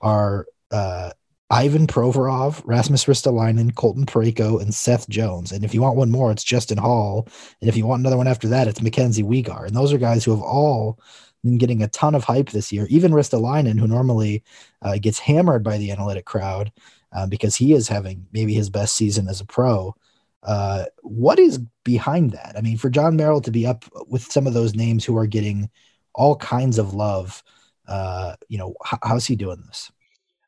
[0.00, 1.10] are uh,
[1.52, 5.52] Ivan Provorov, Rasmus Ristolainen, Colton Parayko, and Seth Jones.
[5.52, 7.28] And if you want one more, it's Justin Hall.
[7.60, 9.66] And if you want another one after that, it's Mackenzie Weegar.
[9.66, 10.98] And those are guys who have all
[11.44, 12.86] been getting a ton of hype this year.
[12.88, 14.42] Even Ristolainen, who normally
[14.80, 16.72] uh, gets hammered by the analytic crowd
[17.12, 19.94] uh, because he is having maybe his best season as a pro.
[20.42, 22.54] Uh, what is behind that?
[22.56, 25.26] I mean, for Jon Merrill to be up with some of those names who are
[25.26, 25.68] getting
[26.14, 27.42] all kinds of love,
[27.88, 29.92] uh, you know, h- how's he doing this?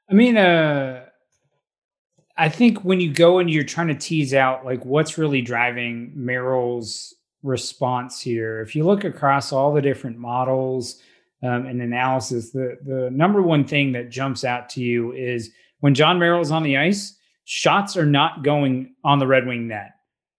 [0.09, 1.07] I mean, uh,
[2.37, 6.13] I think when you go and you're trying to tease out like what's really driving
[6.15, 11.01] Merrill's response here, if you look across all the different models
[11.43, 15.95] um, and analysis, the the number one thing that jumps out to you is when
[15.95, 19.93] Jon Merrill is on the ice, shots are not going on the Red Wing net,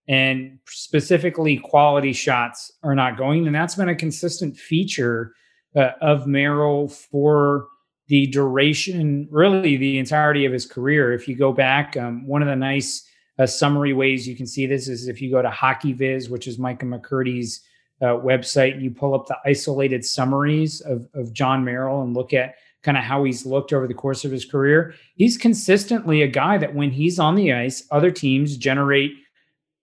[0.08, 5.34] and specifically quality shots are not going, and that's been a consistent feature
[5.76, 7.68] uh, of Merrill for
[8.08, 11.14] the duration, really the entirety of his career.
[11.14, 13.08] If you go back, um, one of the nice
[13.40, 16.60] uh, summary ways you can see this is if you go to HockeyViz, which is
[16.60, 17.62] Micah McCurdy's
[18.02, 22.34] uh, website, and you pull up the isolated summaries of, of Jon Merrill and look
[22.34, 24.94] at kind of how he's looked over the course of his career.
[25.16, 29.12] He's consistently a guy that when he's on the ice, other teams generate,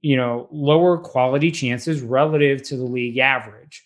[0.02, 3.81] you know, lower quality chances relative to the league average.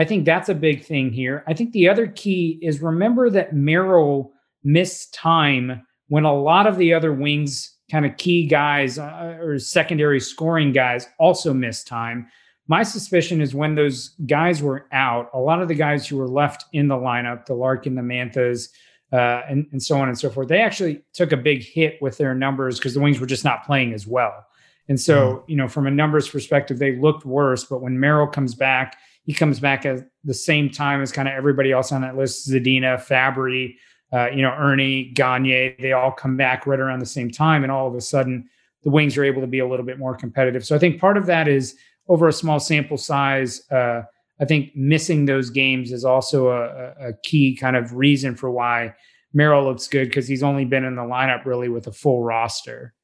[0.00, 1.44] I think that's a big thing here.
[1.46, 4.32] I think the other key is remember that Merrill
[4.64, 9.58] missed time when a lot of the other wings kind of key guys uh, or
[9.58, 12.26] secondary scoring guys also missed time.
[12.66, 16.28] My suspicion is when those guys were out, a lot of the guys who were
[16.28, 18.70] left in the lineup, the Larkin, the Manthas,
[19.12, 22.16] uh, and, and so on and so forth, they actually took a big hit with
[22.16, 24.46] their numbers because the Wings were just not playing as well.
[24.88, 25.42] And so, mm.
[25.46, 27.64] you know, from a numbers perspective, they looked worse.
[27.64, 31.34] But when Merrill comes back, he comes back at the same time as kind of
[31.34, 33.76] everybody else on that list Zadina, Fabbri,
[34.12, 37.62] uh, you know, Erne, Gagner, they all come back right around the same time.
[37.62, 38.48] And all of a sudden,
[38.82, 40.64] the Wings are able to be a little bit more competitive.
[40.64, 41.76] So I think part of that is
[42.08, 43.70] over a small sample size.
[43.70, 44.02] Uh,
[44.40, 48.94] I think missing those games is also a, a key kind of reason for why
[49.32, 52.94] Merrill looks good because he's only been in the lineup really with a full roster.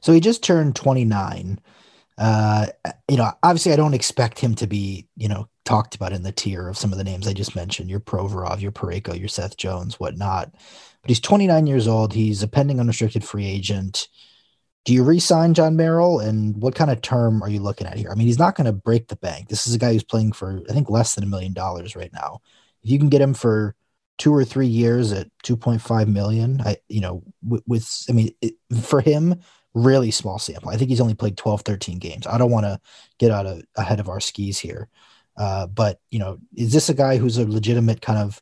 [0.00, 1.60] So he just turned 29.
[2.20, 2.66] Uh,
[3.08, 6.32] you know, obviously, I don't expect him to be, you know, talked about in the
[6.32, 9.56] tier of some of the names I just mentioned, your Provorov, your Parayko, your Seth
[9.56, 10.52] Jones, whatnot.
[10.52, 12.12] But he's 29 years old.
[12.12, 14.06] He's a pending unrestricted free agent.
[14.84, 18.10] Do you re-sign Jon Merrill, and what kind of term are you looking at here?
[18.10, 19.48] I mean, he's not going to break the bank.
[19.48, 22.12] This is a guy who's playing for, I think, less than a million dollars right
[22.12, 22.40] now.
[22.82, 23.74] If you can get him for
[24.18, 28.54] two or three years at 2.5 million, I, you know, with, with I mean, it,
[28.82, 29.40] for him,
[29.74, 30.70] really small sample.
[30.70, 32.26] I think he's only played 12, 13 games.
[32.26, 32.80] I don't want to
[33.18, 34.88] get out of ahead of our skis here.
[35.36, 38.40] Uh, but, you know, is this a guy who's a legitimate kind of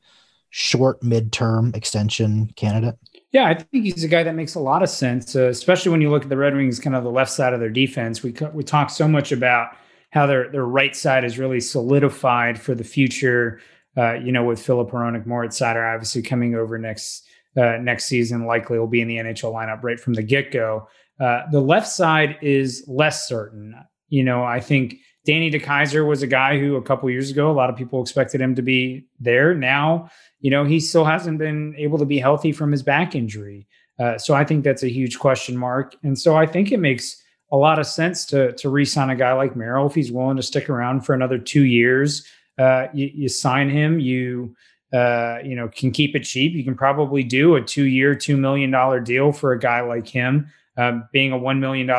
[0.50, 2.96] short midterm extension candidate?
[3.30, 6.00] Yeah, I think he's a guy that makes a lot of sense, uh, especially when
[6.00, 8.22] you look at the Red Wings, kind of the left side of their defense.
[8.22, 9.76] We we talk so much about
[10.10, 13.60] how their their right side is really solidified for the future.
[13.96, 18.46] Uh, you know, with Filip Hronek, Moritz Seider obviously coming over next uh, next season,
[18.46, 20.88] likely will be in the NHL lineup right from the get go.
[21.20, 23.74] Uh, the left side is less certain.
[24.08, 27.52] You know, I think Danny DeKeyser was a guy who a couple years ago, a
[27.52, 29.54] lot of people expected him to be there.
[29.54, 33.66] Now, you know, he still hasn't been able to be healthy from his back injury.
[33.98, 35.96] Uh, so I think that's a huge question mark.
[36.02, 39.32] And so I think it makes a lot of sense to to re-sign a guy
[39.32, 42.26] like Merrill if he's willing to stick around for another two years.
[42.58, 44.54] Uh, you, you sign him, you
[44.92, 46.54] uh, you know, can keep it cheap.
[46.54, 50.50] You can probably do a two-year, two million dollar deal for a guy like him
[50.78, 51.90] um, being a $1 million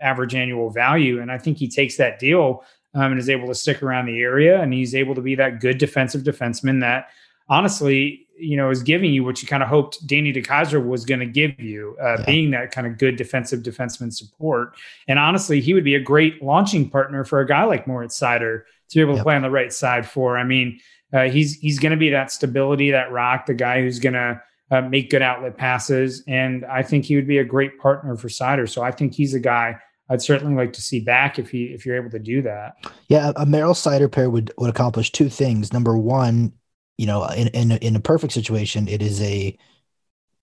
[0.00, 1.20] average annual value.
[1.20, 2.64] And I think he takes that deal
[2.94, 4.60] um, and is able to stick around the area.
[4.60, 7.10] And he's able to be that good defensive defenseman that
[7.48, 11.20] honestly, you know, is giving you what you kind of hoped Danny DeKeyser was going
[11.20, 12.24] to give you, uh, yeah.
[12.24, 14.74] being that kind of good defensive defenseman support.
[15.06, 18.62] And honestly, he would be a great launching partner for a guy like Moritz Seider
[18.88, 19.20] to be able yep.
[19.20, 20.38] to play on the right side for.
[20.38, 20.80] I mean,
[21.12, 24.40] uh, he's he's going to be that stability, that rock, the guy who's going to
[24.72, 26.24] uh, make good outlet passes.
[26.26, 28.68] And I think he would be a great partner for Seider.
[28.68, 31.86] So I think he's a guy I'd certainly like to see back if he if
[31.86, 32.74] you're able to do that.
[33.08, 35.72] Yeah, a Merrill Seider pair would would accomplish two things.
[35.72, 36.52] Number one,
[36.98, 39.56] you know, in in, in a perfect situation, it is a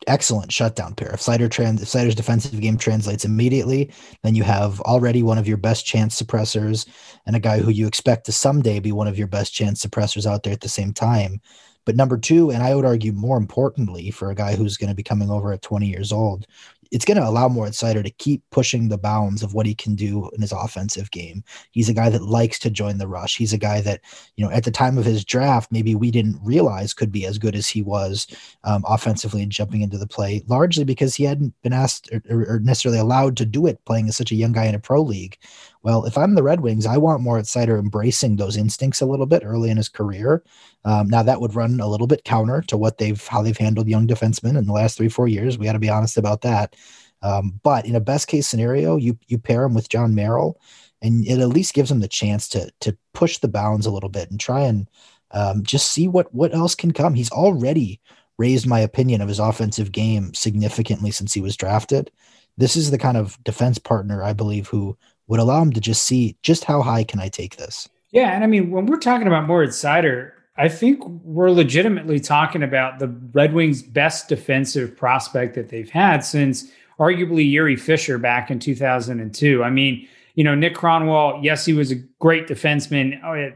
[0.07, 1.11] excellent shutdown pair.
[1.11, 5.47] If Seider trans if Seider's defensive game translates immediately, then you have already one of
[5.47, 6.87] your best chance suppressors
[7.25, 10.25] and a guy who you expect to someday be one of your best chance suppressors
[10.25, 11.41] out there at the same time.
[11.85, 14.95] But number two, and I would argue more importantly for a guy who's going to
[14.95, 16.45] be coming over at 20 years old,
[16.91, 19.95] it's going to allow Moritz Seider to keep pushing the bounds of what he can
[19.95, 21.43] do in his offensive game.
[21.71, 23.37] He's a guy that likes to join the rush.
[23.37, 24.01] He's a guy that,
[24.37, 27.37] you know, at the time of his draft, maybe we didn't realize could be as
[27.37, 28.27] good as he was
[28.63, 32.59] um, offensively and jumping into the play, largely because he hadn't been asked or, or,
[32.59, 35.37] necessarily allowed to do it playing as such a young guy in a pro league.
[35.81, 39.25] Well, if I'm the Red Wings, I want Moritz Seider embracing those instincts a little
[39.25, 40.43] bit early in his career.
[40.83, 43.87] Um, now that would run a little bit counter to what they've how they've handled
[43.87, 45.57] young defensemen in the last three four years.
[45.57, 46.75] We got to be honest about that.
[47.21, 50.59] Um, but in a best case scenario, you you pair him with Jon Merrill,
[51.01, 54.09] and it at least gives him the chance to to push the bounds a little
[54.09, 54.89] bit and try and
[55.31, 57.13] um, just see what what else can come.
[57.13, 58.01] He's already
[58.37, 62.11] raised my opinion of his offensive game significantly since he was drafted.
[62.57, 64.97] This is the kind of defense partner I believe who
[65.29, 67.87] would allow him to just see just how high can I take this.
[68.11, 72.63] Yeah, and I mean when we're talking about Moritz Seider, I think we're legitimately talking
[72.63, 78.51] about the Red Wings' best defensive prospect that they've had since arguably Jiri Fischer back
[78.51, 79.63] in 2002.
[79.63, 83.55] I mean, you know, Nick Kronwall, yes, he was a great defenseman, uh,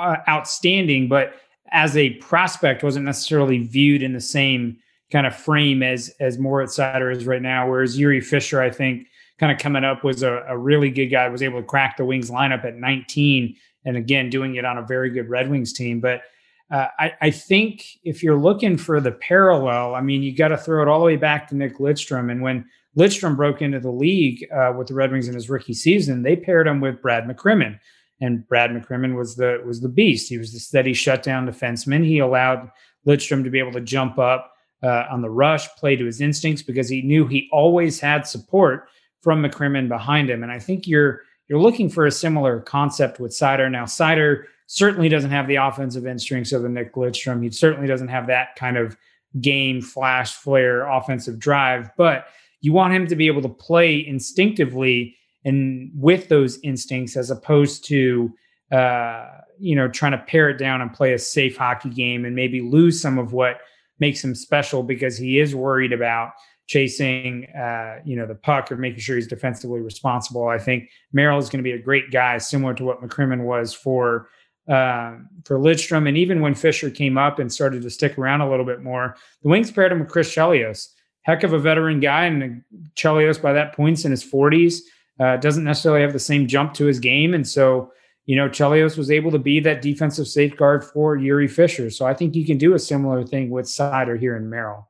[0.00, 1.34] uh, outstanding, but
[1.72, 4.78] as a prospect wasn't necessarily viewed in the same
[5.12, 7.68] kind of frame as as Moritz Seider is right now.
[7.68, 9.08] Whereas Jiri Fischer, I think,
[9.40, 11.28] kind of coming up was a, a really good guy.
[11.28, 14.82] Was able to crack the Wings lineup at 19, and again doing it on a
[14.82, 16.00] very good Red Wings team.
[16.00, 16.22] But
[16.70, 20.56] uh, I, I, think if you're looking for the parallel, I mean, you got to
[20.56, 22.30] throw it all the way back to Nick Lidstrom.
[22.30, 22.64] And when
[22.96, 26.36] Lidstrom broke into the league uh, with the Red Wings in his rookie season, they
[26.36, 27.80] paired him with Brad McCrimmon.
[28.20, 30.28] And Brad McCrimmon was the was the beast.
[30.28, 32.04] He was the steady shutdown defenseman.
[32.04, 32.70] He allowed
[33.06, 36.62] Lidstrom to be able to jump up uh, on the rush, play to his instincts
[36.62, 38.88] because he knew he always had support
[39.22, 40.42] from McCrimmon behind him.
[40.42, 43.70] And I think you're you're looking for a similar concept with Seider.
[43.70, 47.42] Now, Seider certainly doesn't have the offensive instincts of a Nick Lidstrom.
[47.42, 48.96] He certainly doesn't have that kind of
[49.40, 52.26] game flash flare offensive drive, but
[52.60, 57.84] you want him to be able to play instinctively and with those instincts as opposed
[57.86, 58.32] to
[58.72, 59.26] uh,
[59.58, 62.60] you know trying to pare it down and play a safe hockey game and maybe
[62.60, 63.60] lose some of what
[63.98, 66.32] makes him special because he is worried about
[66.70, 70.46] chasing uh, you know the puck or making sure he's defensively responsible.
[70.46, 73.74] I think Merrill is going to be a great guy, similar to what McCrimmon was
[73.74, 74.28] for
[74.68, 76.06] uh, for Lidstrom.
[76.06, 79.16] And even when Fischer came up and started to stick around a little bit more,
[79.42, 80.90] the Wings paired him with Chris Chelios.
[81.22, 82.26] Heck of a veteran guy.
[82.26, 82.62] And
[82.94, 84.78] Chelios, by that point's in his 40s,
[85.18, 87.34] uh, doesn't necessarily have the same jump to his game.
[87.34, 87.90] And so,
[88.26, 91.90] you know, Chelios was able to be that defensive safeguard for Jiri Fischer.
[91.90, 94.89] So I think you can do a similar thing with Seider here in Merrill.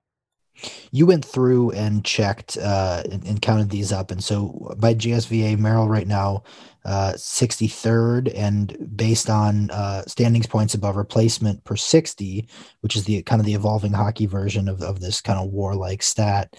[0.90, 5.58] You went through and checked uh, and, and, counted these up, and so by GSVA,
[5.58, 6.42] Merrill right now
[6.84, 12.48] uh, 63rd, and based on uh, standings points above replacement per 60,
[12.80, 16.02] which is the kind of the evolving hockey version of, of this kind of warlike
[16.02, 16.56] stat,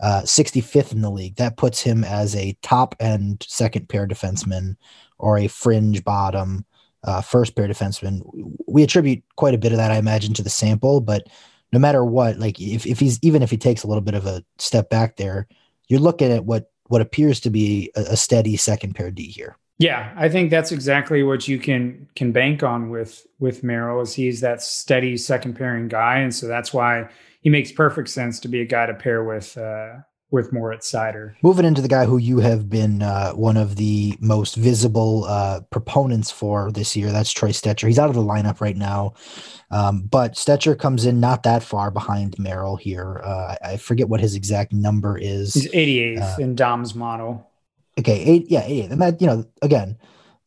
[0.00, 1.36] uh, 65th in the league.
[1.36, 4.76] That puts him as a top end second pair defenseman
[5.18, 6.64] or a fringe bottom
[7.04, 8.20] uh, first pair defenseman.
[8.66, 11.26] We attribute quite a bit of that, I imagine, to the sample, but
[11.72, 14.26] no matter what, like if, if he's even if he takes a little bit of
[14.26, 15.46] a step back there,
[15.88, 19.56] you're looking at what what appears to be a, a steady second pair D here.
[19.78, 24.12] Yeah, I think that's exactly what you can can bank on with with Merrill is
[24.12, 27.08] he's that steady second pairing guy, and so that's why
[27.40, 29.94] he makes perfect sense to be a guy to pair with uh,
[30.30, 31.34] with Moritz Seider.
[31.42, 35.60] Moving into the guy who you have been uh, one of the most visible uh,
[35.70, 37.88] proponents for this year, that's Troy Stecher.
[37.88, 39.14] He's out of the lineup right now,
[39.70, 43.20] um, but Stecher comes in not that far behind Merrill here.
[43.24, 45.54] Uh, I forget what his exact number is.
[45.54, 47.48] He's 88th uh, in Dom's model.
[47.98, 48.90] Okay, eight, yeah, 88th.
[48.92, 49.98] And that, you know, again,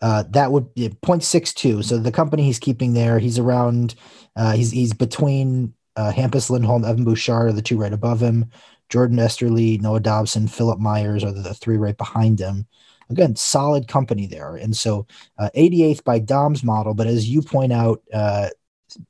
[0.02, 1.84] uh, that would be 0.62.
[1.84, 3.96] So the company he's keeping there, he's around,
[4.36, 8.50] uh, he's he's between Hampus Lindholm, Evan Bouchard, are the two right above him.
[8.94, 12.68] Jordan Oesterle, Noah Dobson, Philippe Myers are the three right behind him.
[13.10, 14.56] Again, solid company there.
[14.56, 15.08] And so
[15.40, 18.50] uh, 88th by Dom's model, but as you point out, uh,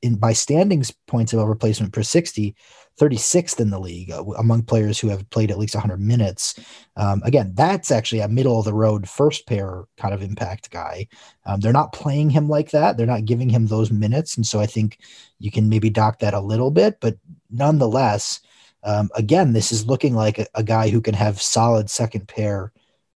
[0.00, 2.56] in by standings points of a replacement per 60,
[2.98, 6.58] 36th in the league uh, among players who have played at least 100 minutes.
[6.96, 11.08] Um, again, that's actually a middle of the road first pair kind of impact guy.
[11.44, 12.96] Um, they're not playing him like that.
[12.96, 14.34] They're not giving him those minutes.
[14.34, 14.98] And so I think
[15.40, 17.18] you can maybe dock that a little bit, but
[17.50, 18.40] nonetheless,
[18.84, 22.72] um, again, this is looking like a, a, guy who can have solid second pair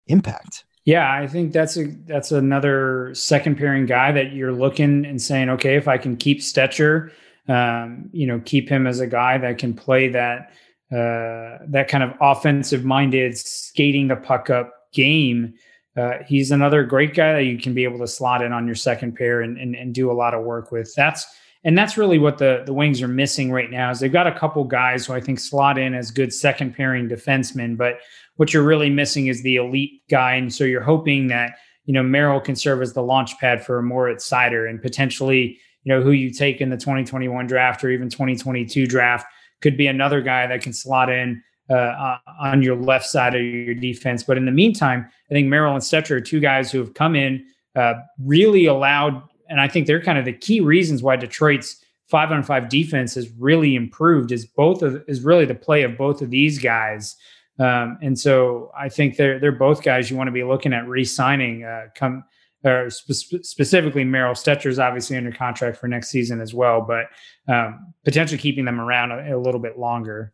[0.08, 0.64] impact.
[0.86, 5.50] Yeah, I think that's a that's another second pairing guy that you're looking and saying,
[5.50, 7.12] okay, if I can keep Stecher,
[7.48, 10.52] um, you know, keep him as a guy that can play that
[10.92, 15.56] uh, that kind of offensive minded, skating the puck up game.
[15.98, 18.76] Uh, he's another great guy that you can be able to slot in on your
[18.76, 20.94] second pair and, and, and do a lot of work with.
[20.94, 21.26] That's
[21.66, 23.90] and that's really what the the Wings are missing right now.
[23.90, 27.10] Is they've got a couple guys who I think slot in as good second pairing
[27.10, 28.00] defensemen, but
[28.38, 32.04] what you're really missing is the elite guy, and so you're hoping that you know
[32.04, 36.12] Merrill can serve as the launch pad for Moritz Seider and potentially you know who
[36.12, 39.26] you take in the 2021 draft or even 2022 draft
[39.62, 43.74] could be another guy that can slot in uh, on your left side of your
[43.74, 44.22] defense.
[44.22, 47.16] But in the meantime, I think Merrill and Stecher are two guys who have come
[47.16, 47.44] in,
[47.76, 52.32] uh, really allowed and I think they're kind of the key reasons why Detroit's five
[52.32, 56.22] on five defense has really improved is both of is really the play of both
[56.22, 57.16] of these guys.
[57.58, 60.88] Um, and so I think they're they're both guys you want to be looking at
[60.88, 61.64] re-signing.
[61.64, 62.24] Uh, come
[62.64, 67.06] or spe- specifically, Merrill Stecher is obviously under contract for next season as well, but
[67.48, 70.34] um, potentially keeping them around a, a little bit longer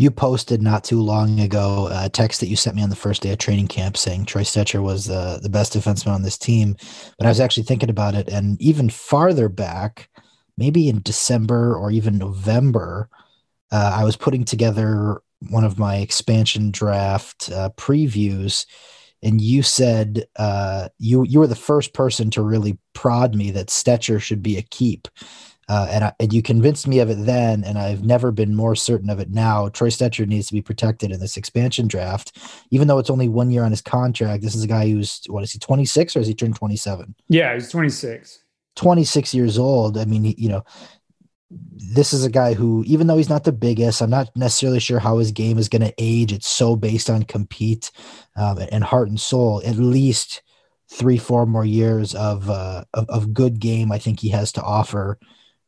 [0.00, 3.20] you posted not too long ago a text that you sent me on the first
[3.20, 6.74] day of training camp saying Troy Stecher was uh, the best defenseman on this team.
[7.18, 10.08] But I was actually thinking about it, and even farther back,
[10.56, 13.10] maybe in December or even November,
[13.72, 15.20] uh, I was putting together
[15.50, 18.64] one of my expansion draft uh, previews,
[19.22, 23.66] and you said uh, you you were the first person to really prod me that
[23.66, 25.08] Stecher should be a keep.
[25.70, 28.74] Uh, and, I, and you convinced me of it then, and I've never been more
[28.74, 29.68] certain of it now.
[29.68, 32.36] Troy Stecher needs to be protected in this expansion draft,
[32.72, 34.42] even though it's only one year on his contract.
[34.42, 36.74] This is a guy who's what is he, twenty six, or has he turned twenty
[36.74, 37.14] seven?
[37.28, 38.42] Yeah, he's twenty six.
[38.76, 39.98] 26 years old.
[39.98, 40.64] I mean, you know,
[41.50, 44.98] this is a guy who, even though he's not the biggest, I'm not necessarily sure
[44.98, 46.32] how his game is going to age.
[46.32, 47.90] It's so based on compete
[48.36, 49.60] um, and heart and soul.
[49.64, 50.42] At least
[50.88, 53.92] three, four more years of, uh, of, of good game.
[53.92, 55.18] I think he has to offer.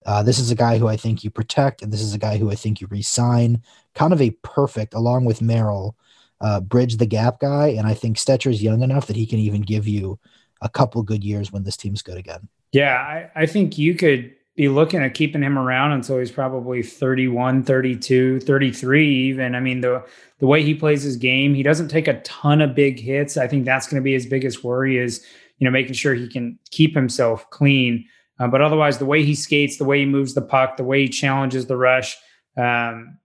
[0.07, 2.36] Uh, this is a guy who I think you protect, and this is a guy
[2.36, 3.62] who I think you resign.
[3.94, 5.96] Kind of a perfect, along with Merrill,
[6.40, 7.68] uh, bridge the gap guy.
[7.68, 10.18] And I think Stecher's young enough that he can even give you
[10.61, 12.48] a couple good years when this team's good again.
[12.72, 16.82] Yeah, I, I think you could be looking at keeping him around until he's probably
[16.82, 19.55] 31, 32, 33 even.
[19.55, 20.05] I mean, the
[20.38, 23.36] the way he plays his game, he doesn't take a ton of big hits.
[23.36, 25.24] I think that's going to be his biggest worry is,
[25.59, 28.05] you know, making sure he can keep himself clean.
[28.43, 31.03] Uh, but otherwise, the way he skates, the way he moves the puck, the way
[31.03, 32.16] he challenges the rush,
[32.57, 33.16] um,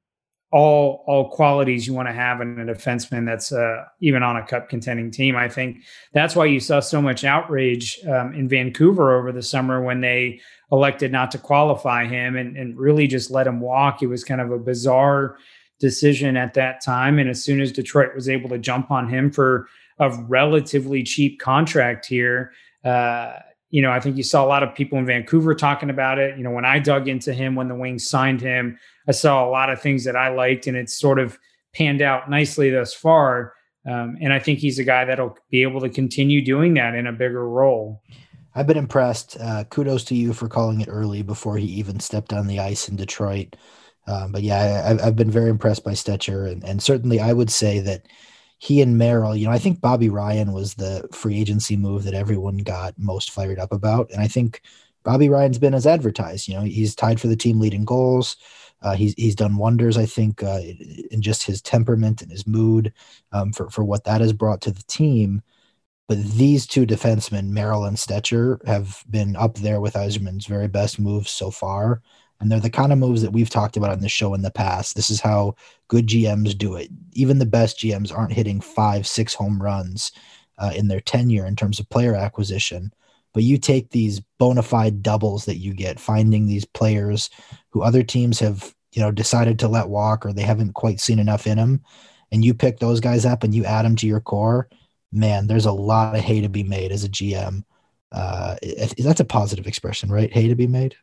[0.52, 4.46] all all qualities you want to have in a defenseman that's uh, even on a
[4.46, 5.36] cup contending team.
[5.36, 5.80] I think
[6.14, 10.40] that's why you saw so much outrage um, in Vancouver over the summer when they
[10.72, 14.04] elected not to qualify him and, and really just let him walk.
[14.04, 15.38] It was kind of a bizarre
[15.80, 17.18] decision at that time.
[17.18, 21.40] And as soon as Detroit was able to jump on him for a relatively cheap
[21.40, 22.52] contract here,
[22.86, 23.34] uh,
[23.70, 26.38] you know, I think you saw a lot of people in Vancouver talking about it.
[26.38, 29.50] You know, when I dug into him when the Wings signed him, I saw a
[29.50, 31.38] lot of things that I liked, and it's sort of
[31.74, 33.54] panned out nicely thus far.
[33.86, 37.08] Um, and I think he's a guy that'll be able to continue doing that in
[37.08, 38.02] a bigger role.
[38.56, 39.38] I've been impressed.
[39.40, 42.90] Uh, kudos to you for calling it early before he even stepped on the ice
[42.90, 43.56] in Detroit.
[44.08, 47.52] Um, but yeah, I, have been very impressed by Stecher, and, and certainly I would
[47.52, 48.08] say that
[48.60, 52.14] he and Merrill, you know, I think Bobby Ryan was the free agency move that
[52.14, 54.62] everyone got most fired up about, and I think
[55.04, 56.48] Bobby Ryan's been as advertised.
[56.48, 58.36] You know, he's tied for the team leading goals.
[58.82, 60.60] Uh, he's he's done wonders, I think, uh,
[61.12, 62.94] in just his temperament and his mood
[63.32, 65.42] um, for for what that has brought to the team.
[66.08, 71.00] But these two defensemen, Merrill and Stecher, have been up there with Yzerman's very best
[71.00, 72.02] moves so far.
[72.40, 74.52] And they're the kind of moves that we've talked about on the show in the
[74.52, 74.96] past.
[74.96, 75.56] This is how
[75.88, 76.90] good GMs do it.
[77.14, 80.12] Even the best GMs aren't hitting five, six home runs
[80.58, 82.94] uh, in their tenure in terms of player acquisition.
[83.34, 87.30] But you take these bona fide doubles that you get, finding these players
[87.70, 91.20] who other teams have, you know, decided to let walk or they haven't quite seen
[91.20, 91.84] enough in them,
[92.32, 94.68] and you pick those guys up and you add them to your core.
[95.12, 97.64] Man, there's a lot of hay to be made as a GM.
[98.12, 98.56] Uh,
[98.98, 100.34] that's a positive expression, right?
[100.34, 100.96] Hay to be made.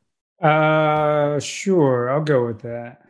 [0.45, 3.03] Uh, sure, I'll go with that.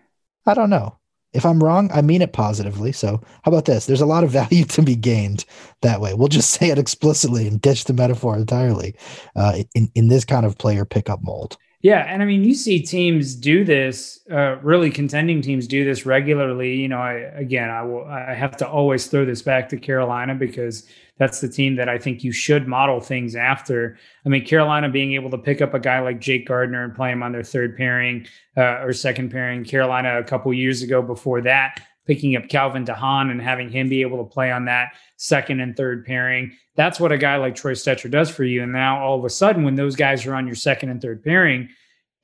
[0.46, 0.96] I don't know.
[1.32, 2.92] If I'm wrong, I mean it positively.
[2.92, 3.86] So, how about this?
[3.86, 5.44] There's a lot of value to be gained
[5.82, 6.14] that way.
[6.14, 8.94] We'll just say it explicitly and ditch the metaphor entirely
[9.34, 11.58] uh, in, in this kind of player pickup mold.
[11.82, 12.06] Yeah.
[12.08, 16.76] And I mean, you see teams do this, uh, really contending teams do this regularly.
[16.76, 20.34] You know, I, again, I will, I have to always throw this back to Carolina
[20.34, 23.96] because that's the team that I think you should model things after.
[24.26, 27.12] I mean, Carolina being able to pick up a guy like Jake Gardiner and play
[27.12, 29.64] him on their third pairing uh, or second pairing.
[29.64, 34.02] Carolina a couple years ago before that, picking up Calvin DeHaan and having him be
[34.02, 36.52] able to play on that second and third pairing.
[36.74, 38.64] That's what a guy like Troy Stecher does for you.
[38.64, 41.22] And now all of a sudden, when those guys are on your second and third
[41.22, 41.68] pairing,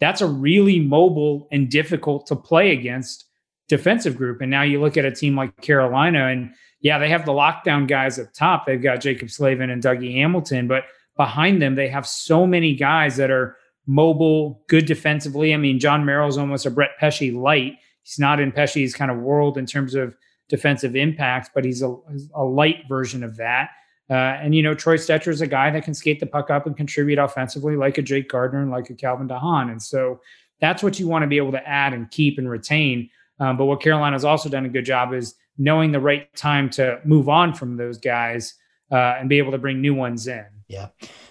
[0.01, 3.27] that's a really mobile and difficult to play against
[3.69, 4.41] defensive group.
[4.41, 6.51] And now you look at a team like Carolina and
[6.81, 8.67] yeah, they have the lockdown guys up top.
[8.67, 10.85] They've got Jaccob Slavin and Dougie Hamilton, but
[11.17, 13.57] behind them, they have so many guys that are
[13.87, 15.53] mobile, good defensively.
[15.53, 17.75] I mean, Jon Merrill's almost a Brett Pesce light.
[18.03, 20.17] He's not in Pesce's kind of world in terms of
[20.49, 21.95] defensive impact, but he's a,
[22.35, 23.71] a light version of that.
[24.09, 26.67] Uh, and you know, Troy Stecher is a guy that can skate the puck up
[26.67, 29.71] and contribute offensively, like a Jake Gardiner and like a Calvin DeHaan.
[29.71, 30.21] And so
[30.61, 33.09] that's what you want to be able to add and keep and retain.
[33.39, 36.99] Um, but what Carolina's also done a good job is knowing the right time to
[37.05, 38.55] move on from those guys
[38.91, 40.47] uh, and be able to bring new ones in.
[40.69, 40.89] Yeah.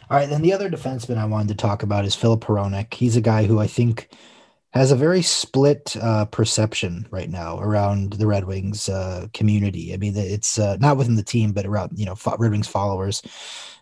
[0.10, 0.30] All right.
[0.30, 2.94] Then the other defenseman I wanted to talk about is Filip Hronek.
[2.94, 4.10] He's a guy who I think
[4.72, 9.94] has a very split uh, perception right now around the Red Wings uh, community.
[9.96, 13.24] I mean, it's uh, not within the team, but around you know Red Wings followers.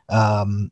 [0.07, 0.71] Um,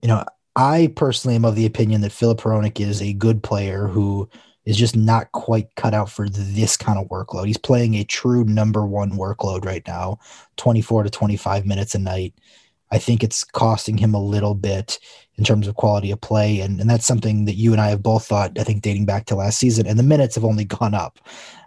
[0.00, 0.24] you know,
[0.56, 4.30] I personally am of the opinion that Filip Hronek is a good player who
[4.64, 7.46] is just not quite cut out for this kind of workload.
[7.46, 10.18] He's playing a true number one workload right now,
[10.56, 12.34] 24 to 25 minutes a night.
[12.92, 14.98] I think it's costing him a little bit
[15.36, 16.60] in terms of quality of play.
[16.60, 19.26] And, and that's something that you and I have both thought, I think, dating back
[19.26, 19.86] to last season.
[19.86, 21.18] And the minutes have only gone up.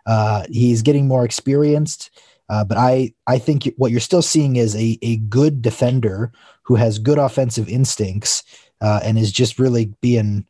[0.05, 2.11] Uh, he's getting more experienced.
[2.49, 6.31] Uh, but I, I think what you're still seeing is a, a good defender
[6.63, 8.43] who has good offensive instincts
[8.81, 10.45] uh, and is just really being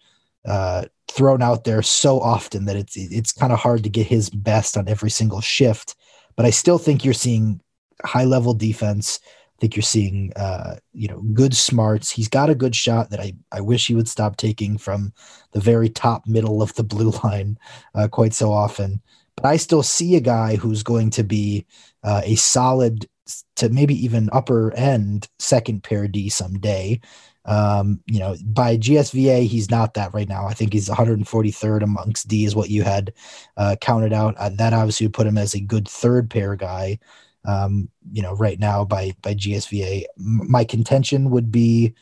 [0.46, 4.30] uh, thrown out there so often that it's it's kind of hard to get his
[4.30, 5.96] best on every single shift.
[6.36, 7.62] But I still think you're seeing
[8.04, 9.20] high level defense.
[9.24, 12.10] I think you're seeing uh, you know good smarts.
[12.10, 15.14] He's got a good shot that I I wish he would stop taking from
[15.52, 17.58] the very top middle of the blue line
[17.94, 19.02] uh, quite so often.
[19.36, 21.66] But I still see a guy who's going to be
[22.04, 23.08] uh, a solid
[23.56, 27.00] to maybe even upper end second pair D someday.
[27.46, 30.46] Um, you know, by GSVA, he's not that right now.
[30.48, 33.14] I think he's 143rd amongst D, is what you had
[33.58, 34.36] uh, counted out.
[34.38, 37.00] Uh, that obviously would put him as a good third pair guy.
[37.46, 41.94] Um, you know, right now by by GSVA, M- my contention would be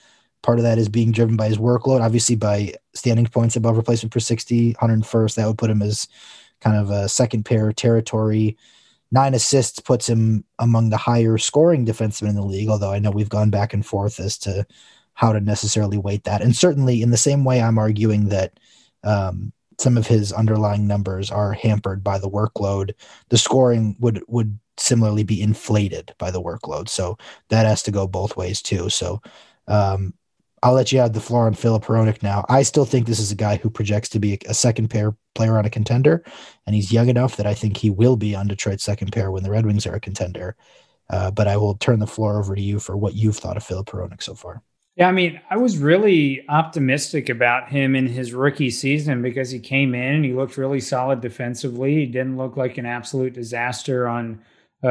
[0.44, 2.02] part of that is being driven by his workload.
[2.02, 6.08] Obviously, by standing points above replacement per 60, 101st, that would put him as
[6.62, 8.58] kind of a second pair territory.
[9.12, 13.12] Nine assists puts him among the higher scoring defensemen in the league, although I know
[13.12, 14.66] we've gone back and forth as to
[15.14, 16.42] how to necessarily weight that.
[16.42, 18.60] And certainly, in the same way, I'm arguing that
[19.04, 22.94] um, some of his underlying numbers are hampered by the workload.
[23.30, 27.18] The scoring would would similarly be inflated by the workload, so
[27.50, 28.90] that has to go both ways too.
[28.90, 29.22] So
[29.68, 30.14] um,
[30.64, 32.46] I'll let you have the floor on Filip Hronek now.
[32.48, 35.58] I still think this is a guy who projects to be a, second pair player
[35.58, 36.24] on a contender,
[36.68, 39.44] and he's young enough that I think he will be on Detroit's second pair when
[39.44, 40.56] the Red Wings are a contender.
[41.10, 43.64] Uh, but I will turn the floor over to you for what you've thought of
[43.64, 44.62] Filip Hronek so far.
[44.98, 49.60] Yeah, I mean, I was really optimistic about him in his rookie season because he
[49.60, 51.96] came in and he looked really solid defensively.
[51.96, 54.42] He didn't look like an absolute disaster on
[54.84, 54.88] uh,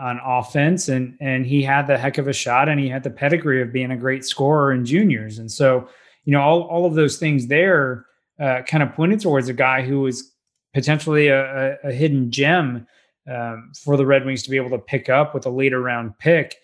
[0.00, 3.10] on offense, and and he had the heck of a shot, and he had the
[3.10, 5.88] pedigree of being a great scorer in juniors, and so
[6.24, 8.06] you know all all of those things there
[8.40, 10.32] uh, kind of pointed towards a guy who was
[10.74, 12.86] potentially a, a, a hidden gem
[13.30, 16.18] um, for the Red Wings to be able to pick up with a later round
[16.18, 16.56] pick.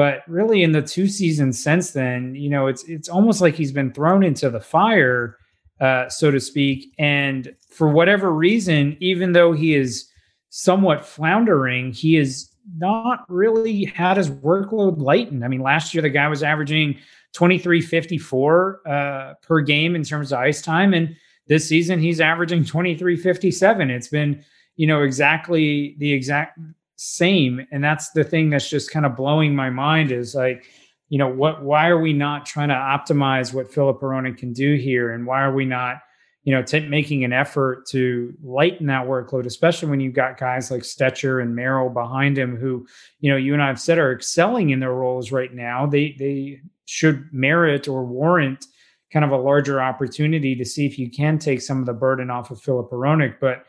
[0.00, 3.70] But really, in the two seasons since then, you know, it's it's almost like he's
[3.70, 5.36] been thrown into the fire,
[5.78, 6.94] uh, so to speak.
[6.98, 10.10] And for whatever reason, even though he is
[10.48, 15.44] somewhat floundering, he has not really had his workload lightened.
[15.44, 16.94] I mean, last year the guy was averaging
[17.34, 21.14] 2354 uh, per game in terms of ice time, and
[21.46, 23.90] this season he's averaging 2357.
[23.90, 24.42] It's been,
[24.76, 26.58] you know, exactly the exact
[27.00, 27.66] same.
[27.72, 30.66] And that's the thing that's just kind of blowing my mind is like
[31.08, 34.76] you know what why are we not trying to optimize what Filip Hronek can do
[34.76, 35.12] here?
[35.12, 35.96] And why are we not
[36.44, 40.70] you know t- making an effort to lighten that workload especially when you've got guys
[40.70, 42.86] like Stecher and Merrill behind him who
[43.20, 45.86] you know you and I've said are excelling in their roles right now.
[45.86, 48.66] They they should merit or warrant
[49.10, 52.30] kind of a larger opportunity to see if you can take some of the burden
[52.30, 53.64] off of Filip Hronek but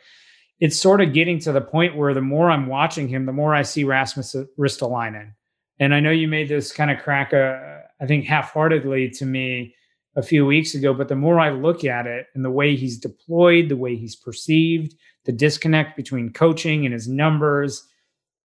[0.62, 3.54] it's sort of getting to the point where the more I'm watching him, the more
[3.54, 5.34] I see Rasmus Ristolainen.
[5.80, 9.74] And I know you made this kind of crack, uh, I think, half-heartedly to me
[10.16, 10.94] a few weeks ago.
[10.94, 14.16] But the more I look at it and the way he's deployed, the way he's
[14.16, 14.94] perceived,
[15.26, 17.88] the disconnect between coaching and his numbers,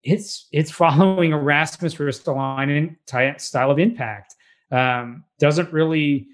[0.03, 2.95] it's it's following a Rasmus Ristolainen
[3.39, 4.33] style of impact.
[4.71, 6.27] Um, doesn't really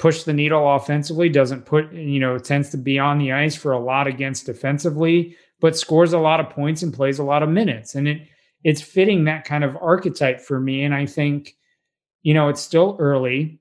[0.00, 3.72] push the needle offensively, doesn't put, you know, tends to be on the ice for
[3.72, 7.50] a lot against defensively, but scores a lot of points and plays a lot of
[7.50, 7.94] minutes.
[7.94, 8.26] And it
[8.64, 10.84] it's fitting that kind of archetype for me.
[10.84, 11.54] And I think,
[12.22, 13.60] you know, it's still early.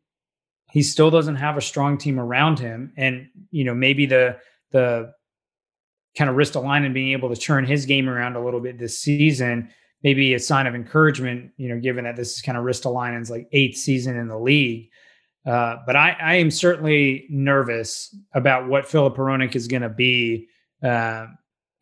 [0.72, 2.94] He still doesn't have a strong team around him.
[2.96, 4.38] And, you know, maybe the
[4.72, 5.12] the
[6.18, 8.98] kind of Ristolainen and being able to turn his game around a little bit this
[8.98, 9.70] season,
[10.04, 13.50] maybe a sign of encouragement, you know, given that this is kind of Ristolainen's like
[13.52, 14.89] eighth season in the league.
[15.50, 20.48] Uh, but I, I, am certainly nervous about what Filip Hronek is going to be,
[20.84, 21.26] uh,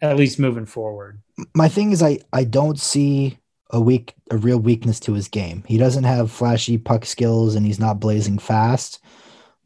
[0.01, 1.21] at least moving forward.
[1.53, 3.37] My thing is, I I don't see
[3.71, 5.65] a weak a real weakness to his game.
[5.67, 9.03] He doesn't have flashy puck skills, and he's not blazing fast.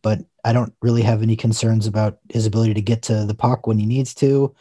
[0.01, 3.67] But I don't really have any concerns about his ability to get to the puck
[3.67, 4.55] when he needs to.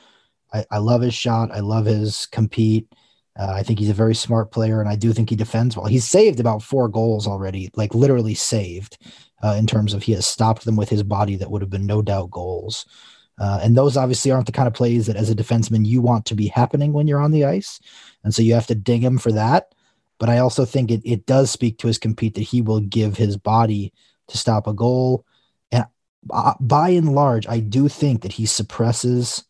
[0.52, 1.50] I, I love his shot.
[1.50, 2.92] I love his compete.
[3.38, 5.86] Uh, I think he's a very smart player, and I do think he defends well.
[5.86, 8.98] He's saved about four goals already, like literally saved,
[9.42, 11.86] uh, in terms of he has stopped them with his body that would have been
[11.86, 12.86] no doubt goals.
[13.38, 16.26] Uh, and those obviously aren't the kind of plays that, as a defenseman, you want
[16.26, 17.80] to be happening when you're on the ice,
[18.22, 19.74] and so you have to ding him for that.
[20.18, 23.16] But I also think it it does speak to his compete that he will give
[23.16, 23.94] his body
[24.28, 25.24] to stop a goal.
[25.72, 25.86] And
[26.30, 29.44] uh, by and large, I do think that he suppresses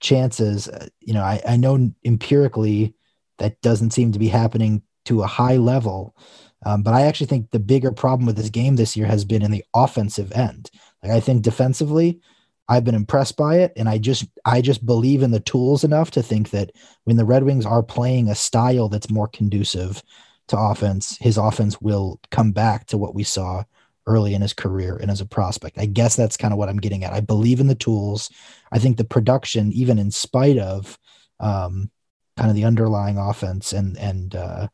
[0.00, 0.68] chances.
[0.68, 2.94] Uh, you know, I, I know empirically
[3.38, 6.16] that doesn't seem to be happening to a high level.
[6.64, 9.42] Um, but I actually think the bigger problem with this game this year has been
[9.42, 10.70] in the offensive end.
[11.02, 12.20] Like I think defensively,
[12.68, 16.10] I've been impressed by it, and I just I just believe in the tools enough
[16.12, 16.72] to think that
[17.04, 20.02] when the Red Wings are playing a style that's more conducive
[20.48, 23.64] to offense, his offense will come back to what we saw
[24.06, 25.78] early in his career and as a prospect.
[25.78, 27.12] I guess that's kind of what I'm getting at.
[27.12, 28.30] I believe in the tools.
[28.72, 30.98] I think the production, even in spite of
[31.40, 31.90] um,
[32.36, 34.68] kind of the underlying offense and and uh,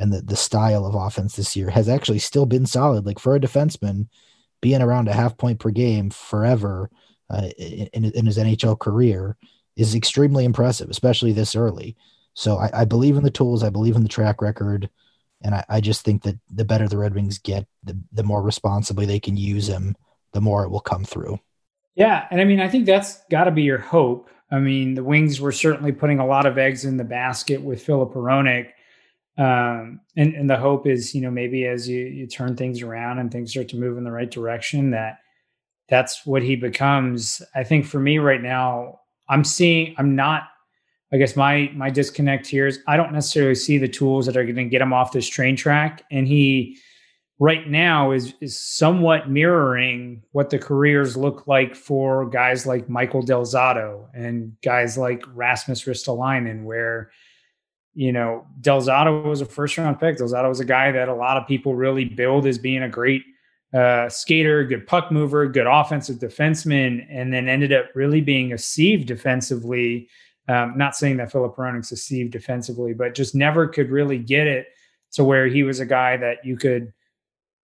[0.00, 3.06] and the the style of offense this year, has actually still been solid.
[3.06, 4.08] Like for a defenseman,
[4.60, 6.90] being around a half point per game forever
[7.30, 9.36] uh, in, in his NHL career
[9.76, 11.96] is extremely impressive, especially this early.
[12.34, 13.62] So I, I believe in the tools.
[13.62, 14.88] I believe in the track record.
[15.42, 18.42] And I, I just think that the better the Red Wings get, the, the more
[18.42, 19.96] responsibly they can use him,
[20.32, 21.38] the more it will come through.
[21.94, 22.26] Yeah.
[22.30, 24.28] And I mean, I think that's got to be your hope.
[24.50, 27.82] I mean, the Wings were certainly putting a lot of eggs in the basket with
[27.82, 28.70] Filip Hronek.
[29.38, 33.18] Um, and, and the hope is, you know, maybe as you, you turn things around
[33.18, 35.18] and things start to move in the right direction, that
[35.88, 37.40] that's what he becomes.
[37.54, 40.44] I think for me right now, I'm seeing, I'm not
[41.12, 44.44] I guess my my disconnect here is I don't necessarily see the tools that are
[44.44, 46.78] going to get him off this train track, and he
[47.40, 53.22] right now is is somewhat mirroring what the careers look like for guys like Michael
[53.22, 57.10] Del Zotto and guys like Rasmus Ristolainen, where
[58.00, 60.16] you know Del Zotto was a first round pick.
[60.16, 62.88] Del Zotto was a guy that a lot of people really build as being a
[62.88, 63.22] great
[63.74, 68.58] uh, skater, good puck mover, good offensive defenseman, and then ended up really being a
[68.58, 70.08] sieve defensively
[70.50, 74.48] um, not saying that Philip Filip Hronek's deceived defensively, but just never could really get
[74.48, 74.66] it
[75.12, 76.92] to where he was a guy that you could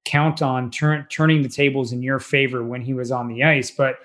[0.05, 3.72] count on turn, turning the tables in your favor when he was on the ice.
[3.72, 3.97] But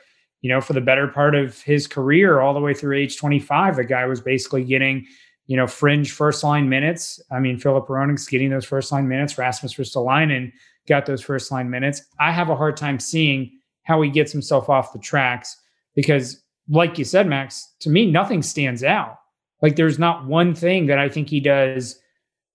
[0.42, 3.76] you know, for the better part of his career, all the way through age 25,
[3.76, 5.06] the guy was basically getting,
[5.52, 7.20] you know, fringe first line minutes.
[7.30, 9.38] I mean, Filip Hronek's getting those first line minutes.
[9.38, 10.54] Rasmus Ristolainen
[10.88, 12.04] got those first line minutes.
[12.22, 13.52] I have a hard time seeing
[13.84, 15.58] how he gets himself off the tracks
[15.94, 19.18] because like you said, Max, to me, nothing stands out.
[19.62, 22.00] Like there's not one thing that I think he does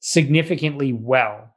[0.01, 1.55] significantly well.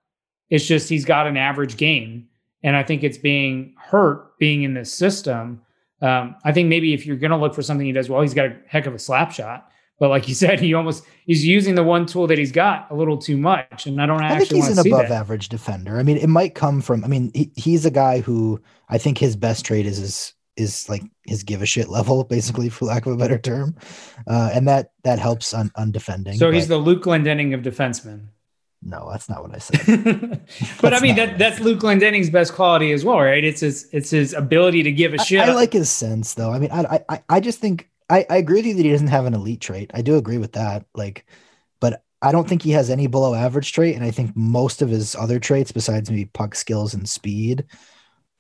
[0.50, 2.28] It's just he's got an average game.
[2.64, 5.62] And I think it's being hurt being in this system.
[6.02, 8.34] Um, I think maybe if you're going to look for something he does well, he's
[8.34, 9.70] got a heck of a slap shot.
[10.00, 12.96] But like you said, he almost he's using the one tool that he's got a
[12.96, 15.12] little too much, and I don't I think he's an above that.
[15.12, 16.00] average defender.
[16.00, 17.04] I mean, it might come from.
[17.04, 20.90] I mean, he, he's a guy who I think his best trait is his is
[20.90, 23.76] like his give a shit level, basically, for lack of a better term,
[24.28, 26.38] uh, and that that helps on on defending.
[26.38, 28.28] So he's the Luke Glendening of defensemen.
[28.82, 30.42] No, that's not what I said.
[30.82, 33.44] but I mean that that's Luke Glendening's best quality as well, right?
[33.44, 35.42] It's his it's his ability to give a shit.
[35.42, 36.52] I, I like his sense though.
[36.52, 39.08] I mean, I I I just think I, I agree with you that he doesn't
[39.08, 39.92] have an elite trait.
[39.94, 40.86] I do agree with that.
[40.96, 41.26] Like,
[41.80, 44.90] but I don't think he has any below average trait, and I think most of
[44.90, 47.66] his other traits, besides maybe puck skills and speed,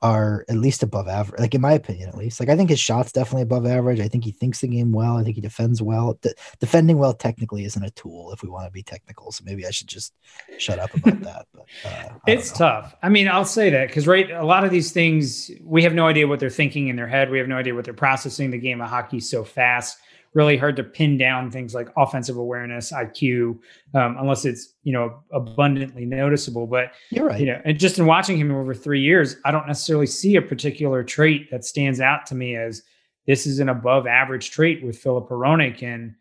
[0.02, 1.39] are at least above average.
[1.39, 2.39] Like in my opinion, at least.
[2.39, 4.00] Like I think his shots definitely above average.
[4.00, 5.18] I think he thinks the game well.
[5.18, 6.18] I think he defends well.
[6.22, 9.32] De- defending well technically isn't a tool if we want to be technical.
[9.32, 10.14] So maybe I should just
[10.58, 11.47] shut up about that.
[11.54, 12.95] But uh, it's tough.
[13.04, 16.08] I mean, I'll say that because right, a lot of these things we have no
[16.08, 17.30] idea what they're thinking in their head.
[17.30, 18.52] We have no idea what they're processing.
[18.52, 19.97] The game of hockey so fast
[20.34, 23.60] really hard to pin down things like offensive awareness, IQ,
[23.94, 26.68] um, unless it's you know abundantly noticeable.
[26.68, 27.40] But you're right.
[27.40, 30.42] You know, and just in watching him over three years, I don't necessarily see a
[30.42, 32.84] particular trait that stands out to me as
[33.28, 36.16] this is an above average trait with Filip Hronek, and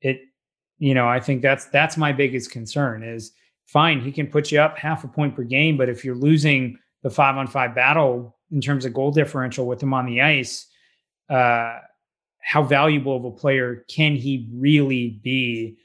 [0.00, 0.20] it.
[0.78, 3.32] You know, I think that's that's my biggest concern is
[3.70, 6.76] fine, he can put you up half a point per game, but if you're losing
[7.04, 10.66] the five on five battle in terms of goal differential with him on the ice,
[11.28, 11.78] uh,
[12.42, 15.76] how valuable of a player can he really be?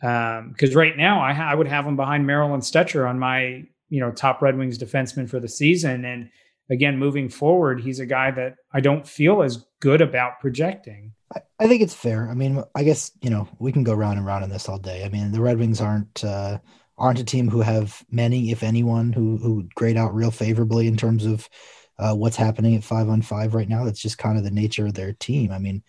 [0.00, 4.00] Because um, right now, I, I, would have him behind Merrill Stecher on my you
[4.00, 6.04] know top Red Wings defenseman for the season.
[6.04, 6.30] And
[6.70, 11.14] again, moving forward, he's a guy that I don't feel as good about projecting.
[11.34, 12.28] I, I think it's fair.
[12.28, 14.78] I mean, I guess you know we can go round and round on this all
[14.78, 15.04] day.
[15.04, 16.24] I mean, the Red Wings aren't.
[16.24, 16.58] Uh,
[17.00, 20.96] aren't a team who have many, if anyone, who who grade out real favorably in
[20.96, 21.48] terms of
[21.98, 23.84] uh, what's happening at five on five right now.
[23.84, 25.52] That's just kind of the nature of their team.
[25.52, 25.82] I mean,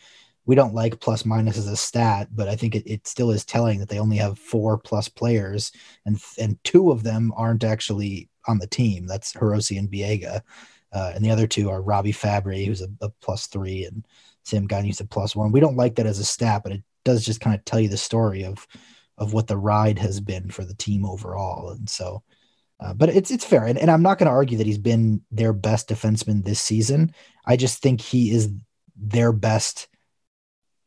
[0.46, 3.46] we don't like plus minus as a stat, but I think it, it still is
[3.46, 5.72] telling that they only have four plus players,
[6.08, 9.06] and and two of them aren't actually on the team.
[9.06, 10.42] That's Hirose and Biega,
[10.92, 14.08] uh, and the other two are Robbie Fabbri, who's a, a plus three, and
[14.44, 15.52] Sam Gagner's a plus one.
[15.52, 17.90] We don't like that as a stat, but it does just kind of tell you
[17.90, 18.66] the story of
[19.20, 22.24] of what the ride has been for the team overall, and so.
[22.80, 25.22] Uh, but it's it's fair, and, and I'm not going to argue that he's been
[25.32, 27.14] their best defenseman this season.
[27.46, 28.52] I just think he is
[28.96, 29.88] their best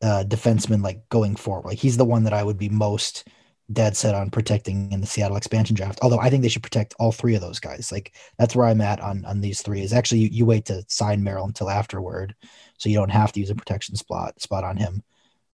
[0.02, 1.66] uh, defenseman like going forward.
[1.66, 3.28] Like he's the one that I would be most
[3.72, 6.00] dead set on protecting in the Seattle expansion draft.
[6.02, 7.92] Although I think they should protect all three of those guys.
[7.92, 9.82] Like that's where I'm at on on these three.
[9.82, 12.34] Is actually you, you wait to sign Merrill until afterward,
[12.78, 15.02] so you don't have to use a protection spot spot on him.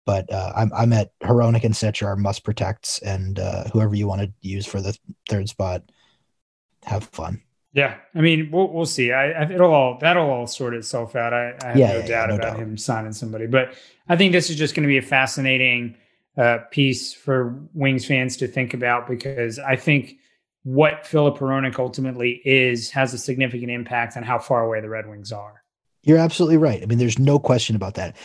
[0.07, 4.07] But uh, I'm I'm at Hronek and Stecher are must protects, and uh, whoever you
[4.07, 4.97] want to use for the
[5.29, 5.83] third spot
[6.89, 7.43] have fun.
[7.73, 9.13] Yeah, I mean, we'll we'll see.
[9.13, 11.33] I, I it'll all that'll all sort itself out.
[11.35, 12.59] I, I have Yeah, no yeah, doubt no about doubt.
[12.59, 13.75] him signing somebody, but
[14.09, 15.97] I think this is just going to be a fascinating
[16.37, 20.17] uh, piece for Wings fans to think about because I think
[20.65, 25.09] what Filip Hronek ultimately is has a significant impact on how far away the Red
[25.09, 25.63] Wings are.
[26.03, 26.83] You're absolutely right.
[26.83, 28.17] I mean, there's no question about that.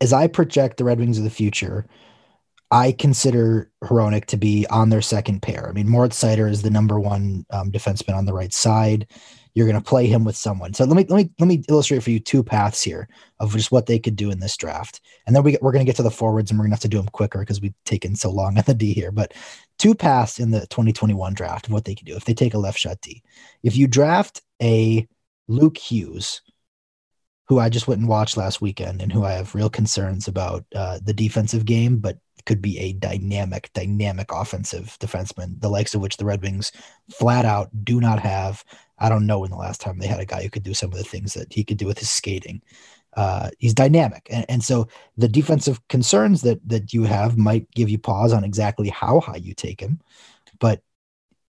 [0.00, 1.86] As I project the Red Wings of the future,
[2.70, 5.68] I consider Hronek to be on their second pair.
[5.68, 9.08] I mean, Moritz Seider is the number one um, defenseman on the right side.
[9.54, 10.74] You're going to play him with someone.
[10.74, 13.08] So let me let me let me illustrate for you two paths here
[13.40, 15.88] of just what they could do in this draft, and then we we're going to
[15.88, 17.74] get to the forwards, and we're going to have to do them quicker because we've
[17.84, 19.10] taken so long at the D here.
[19.10, 19.34] But
[19.76, 22.58] two paths in the 2021 draft of what they could do if they take a
[22.58, 23.24] left shot D.
[23.64, 25.08] If you draft a
[25.48, 26.42] Luke Hughes,
[27.48, 30.64] who I just went and watched last weekend and who I have real concerns about
[30.72, 36.00] uh, the defensive game, but could be a dynamic, dynamic offensive defenseman, the likes of
[36.00, 36.72] which the Red Wings
[37.10, 38.64] flat out do not have.
[38.98, 40.92] I don't know when the last time they had a guy who could do some
[40.92, 42.62] of the things that he could do with his skating.
[43.16, 44.86] Uh, he's dynamic, and, and so
[45.16, 49.36] the defensive concerns that that you have might give you pause on exactly how high
[49.36, 50.00] you take him,
[50.60, 50.80] but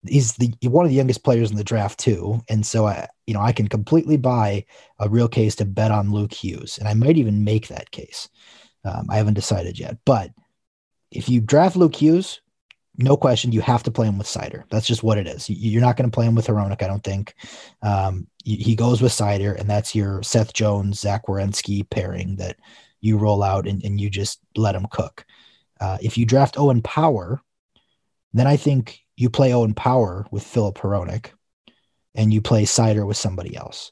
[0.06, 3.34] he's the one of the youngest players in the draft too, and so I you
[3.34, 4.64] know I can completely buy
[4.98, 8.28] a real case to bet on Luke Hughes, and I might even make that case.
[8.84, 10.30] Um, I haven't decided yet, but
[11.10, 12.40] if you draft Luke Hughes,
[12.96, 14.64] no question, you have to play him with Seider.
[14.70, 15.48] That's just what it is.
[15.48, 17.34] You- You're not going to play him with Hronek, I don't think.
[17.82, 22.56] Um, he goes with Seider, and that's your Seth Jones, Zach Werenski pairing that
[23.00, 25.24] you roll out and, and you just let him cook.
[25.80, 27.40] Uh, if you draft Owen Power,
[28.32, 31.30] then I think you play Owen Power with Filip Hronek
[32.14, 33.90] and you play Seider with somebody else.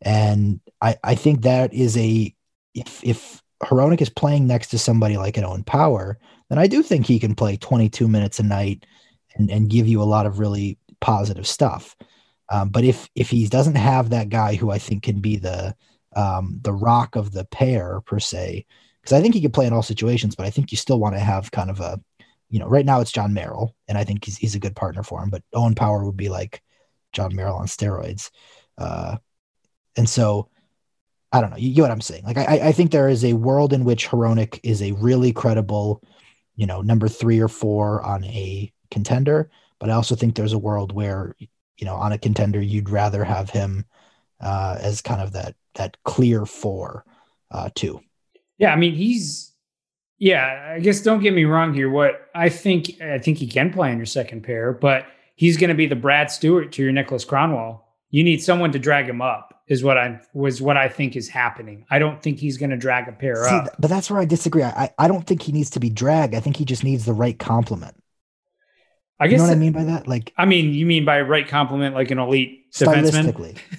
[0.00, 2.34] And I, I think that is a
[2.74, 6.18] if if Hronek is playing next to somebody like an Owen Power,
[6.48, 8.86] then I do think he can play 22 minutes a night
[9.34, 11.96] and, and give you a lot of really positive stuff.
[12.50, 15.74] Um, but if if he doesn't have that guy who I think can be the
[16.16, 18.64] um, the rock of the pair per se,
[19.00, 21.14] because I think he can play in all situations, but I think you still want
[21.14, 22.00] to have kind of a,
[22.48, 25.02] you know, right now it's Jon Merrill, and I think he's he's a good partner
[25.02, 25.28] for him.
[25.28, 26.62] But Owen Power would be like
[27.12, 28.30] Jon Merrill on steroids,
[28.78, 29.16] uh,
[29.96, 30.48] and so
[31.30, 31.56] I don't know.
[31.58, 32.24] You get what I'm saying?
[32.24, 36.02] Like I I think there is a world in which Hronik is a really credible,
[36.58, 39.48] you know, number three or four on a contender,
[39.78, 43.22] but I also think there's a world where you know on a contender you'd rather
[43.22, 43.86] have him
[44.40, 47.04] uh, as kind of that that clear four
[47.52, 48.00] uh, too.
[48.58, 49.52] Yeah, I mean he's
[50.18, 51.88] yeah, I guess don't get me wrong here.
[51.88, 55.06] What I think I think he can play on your second pair, but
[55.36, 57.82] he's going to be the Brad Stuart to your Niklas Kronwall.
[58.10, 59.47] You need someone to drag him up.
[59.68, 61.84] Is what I was what I think is happening.
[61.90, 63.76] I don't think he's going to drag a pair See, up.
[63.78, 64.62] but that's where I disagree.
[64.62, 66.34] I, I- don't think he needs to be dragged.
[66.34, 67.94] I think he just needs the right complement.
[69.20, 70.06] I You guess know what I mean by that?
[70.06, 73.32] Like I mean, you mean by right complement, like an elite defenseman?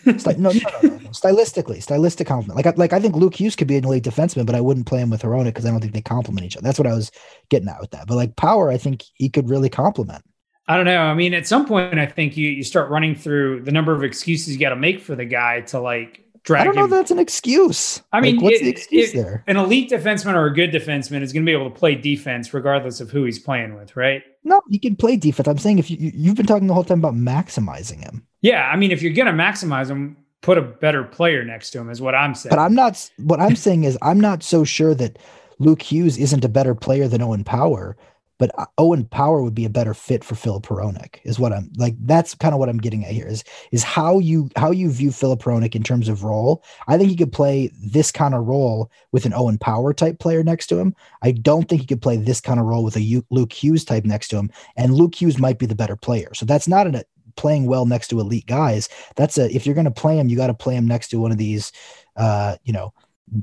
[0.04, 0.20] stylistically.
[0.20, 1.10] Sty- no, no, no, no, no.
[1.10, 2.58] Stylistically, stylistic complement.
[2.58, 4.86] Like, I, like I think Luke Hughes could be an elite defenseman, but I wouldn't
[4.86, 6.64] play him with Hronek because I don't think they complement each other.
[6.66, 7.10] That's what I was
[7.50, 8.06] getting at with that.
[8.06, 10.24] But like Power, I think he could really complement.
[10.70, 11.01] I don't know.
[11.01, 14.03] I mean, at some point, I think you you start running through the number of
[14.03, 16.91] excuses you got to make for the guy to like drag I don't know him.
[16.91, 18.01] that's an excuse.
[18.13, 19.43] I mean, Like, what's it- the excuse it- there?
[19.47, 22.53] An elite defenseman or a good defenseman is going to be able to play defense
[22.53, 24.22] regardless of who he's playing with, right?
[24.45, 25.47] No, he can play defense.
[25.49, 28.70] I'm saying if you, you you've been talking the whole time about maximizing him, Yeah,
[28.72, 31.89] I mean, if you're going to maximize him, put a better player next to him,
[31.89, 32.51] is what I'm saying.
[32.51, 33.09] but I'm not.
[33.17, 35.17] What I'm saying is I'm not so sure that
[35.57, 37.97] Luke Hughes isn't a better player than Owen Power.
[38.40, 41.70] But uh, Owen Power would be a better fit for Filip Hronek, is what I'm
[41.78, 41.96] like.
[42.00, 43.28] That's kind of what I'm getting at here.
[43.28, 46.64] Is is how you how you view Filip Hronek in terms of role.
[46.88, 50.44] I think he could play this kind of role with an Owen Power type player
[50.44, 50.96] next to him.
[51.22, 54.06] I don't think he could play this kind of role with a Luke Hughes type
[54.06, 54.50] next to him.
[54.76, 56.34] And Luke Hughes might be the better player.
[56.34, 57.04] So that's not an,
[57.36, 58.90] playing well next to elite guys.
[59.16, 61.20] That's a if you're going to play him, you got to play him next to
[61.20, 61.72] one of these,
[62.16, 62.94] uh, you know,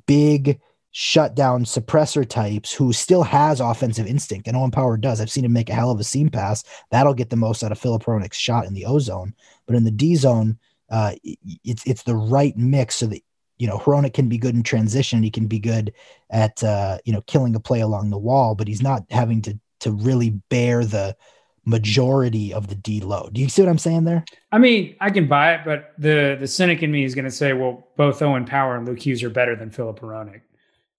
[0.07, 0.61] big
[0.99, 5.21] shutdown suppressor types who still has offensive instinct, and Owen Power does.
[5.21, 6.65] I've seen him make a hell of a seam pass.
[6.91, 9.35] That'll get the most out of Filip Hronek's shot in the O zone,
[9.67, 11.13] but in the D zone, uh,
[11.65, 13.21] it's it's the right mix so that
[13.59, 15.23] you know Hronik can be good in transition.
[15.23, 15.93] He can be good
[16.31, 19.59] at uh, you know killing a play along the wall, but he's not having to
[19.81, 21.15] to really bear the
[21.67, 23.35] majority of the D load.
[23.35, 24.25] Do you see what I'm saying there?
[24.51, 27.31] I mean, I can buy it, but the the cynic in me is going to
[27.31, 30.41] say, well, both Owen Power and Luke Hughes are better than Filip Hronek.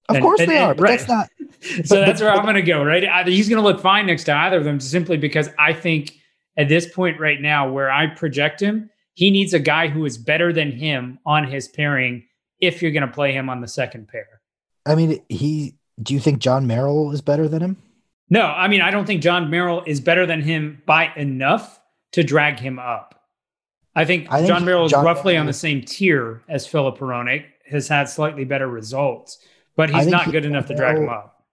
[0.09, 0.97] Of And- course and- they and- are, but right.
[0.99, 1.29] that's not.
[1.61, 3.03] so But- that's but- where but- I'm going to go, right?
[3.05, 6.13] Either he's going to look fine next to either of them simply because I think
[6.57, 10.17] at this point right now, where I project him, he needs a guy who is
[10.17, 12.23] better than him on his pairing
[12.59, 14.27] if you're going to play him on the second pair.
[14.85, 15.75] I mean, he.
[16.01, 17.77] Do you think Jon Merrill is better than him?
[18.29, 21.79] No, I mean, I don't think Jon Merrill is better than him by enough
[22.11, 23.23] to drag him up.
[23.95, 26.97] I think, I think Jon Merrill is John roughly on the same tier as Filip
[26.99, 29.39] Hronek, has had slightly better results,
[29.77, 31.45] but he's not he- good enough to drag him Merrill- up.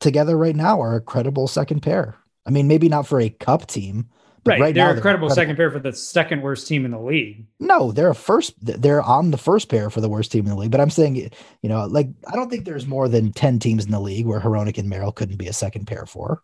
[0.00, 2.16] together right now are a credible second pair.
[2.46, 4.08] I mean, maybe not for a cup team,
[4.44, 4.60] but Right.
[4.60, 7.46] right, they're now a credible second pair for the second worst team in the league.
[7.60, 8.52] No, they're a first.
[8.60, 10.70] They're on the first pair for the worst team in the league.
[10.70, 13.90] But I'm saying, you know, like I don't think there's more than ten teams in
[13.90, 16.42] the league where Hronek and Merrill couldn't be a second pair for.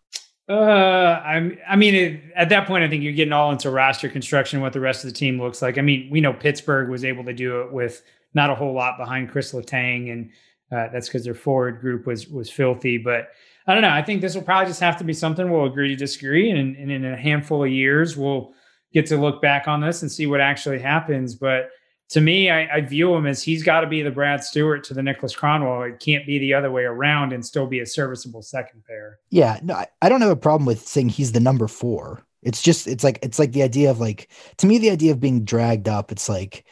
[0.49, 4.09] Uh, I'm, I mean, it, at that point, I think you're getting all into roster
[4.09, 5.77] construction, what the rest of the team looks like.
[5.77, 8.01] I mean, we know Pittsburgh was able to do it with
[8.33, 10.31] not a whole lot behind Chris Letang, and
[10.71, 12.97] uh, that's because their forward group was was filthy.
[12.97, 13.29] But
[13.67, 13.89] I don't know.
[13.89, 16.75] I think this will probably just have to be something we'll agree to disagree, and,
[16.75, 18.53] and in a handful of years, we'll
[18.93, 21.35] get to look back on this and see what actually happens.
[21.35, 21.69] But
[22.09, 24.93] to me, I, I view him as he's got to be the Brad Stuart to
[24.93, 25.89] the Niklas Kronwall.
[25.89, 29.19] It can't be the other way around and still be a serviceable second pair.
[29.29, 32.25] Yeah, no, I, I don't have a problem with saying he's the number four.
[32.43, 35.19] It's just it's like it's like the idea of like to me the idea of
[35.19, 36.11] being dragged up.
[36.11, 36.65] It's like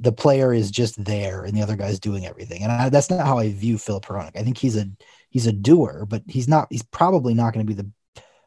[0.00, 3.26] the player is just there and the other guy's doing everything, and I, that's not
[3.26, 4.36] how I view Filip Hronek.
[4.36, 4.86] I think he's a
[5.30, 6.68] he's a doer, but he's not.
[6.70, 7.90] He's probably not going to be the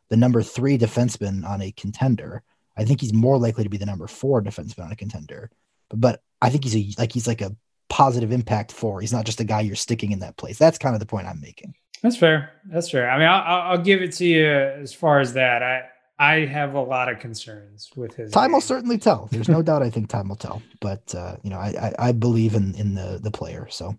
[0.10, 2.43] the number three defenseman on a contender.
[2.78, 5.52] I think he's more likely to be the number four defenseman on a contender.
[5.89, 7.56] But, but I think he's a like he's like a
[7.89, 9.02] positive impact for.
[9.02, 10.58] He's not just a guy you're sticking in that place.
[10.58, 11.74] That's kind of the point I'm making.
[12.02, 12.54] That's fair.
[12.66, 13.10] That's fair.
[13.10, 15.62] I mean, I'll I'll give it to you as far as that.
[15.62, 15.84] I
[16.22, 18.32] I have a lot of concerns with his.
[18.32, 19.28] Time will certainly tell.
[19.32, 19.82] There's no doubt.
[19.82, 20.61] I think time will tell.
[20.80, 23.67] But uh, you know, I, I I believe in in the the player.
[23.72, 23.97] So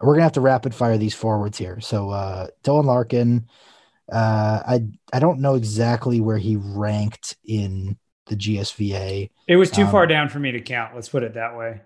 [0.00, 1.80] we're gonna have to rapid fire these forwards here.
[1.80, 3.46] So uh, Dylan Larkin,
[4.10, 7.96] uh, I I don't know exactly where he ranked in
[8.26, 9.30] the GSVA.
[9.46, 10.94] It was too Um, far down for me to count.
[10.94, 11.80] Let's put it that way.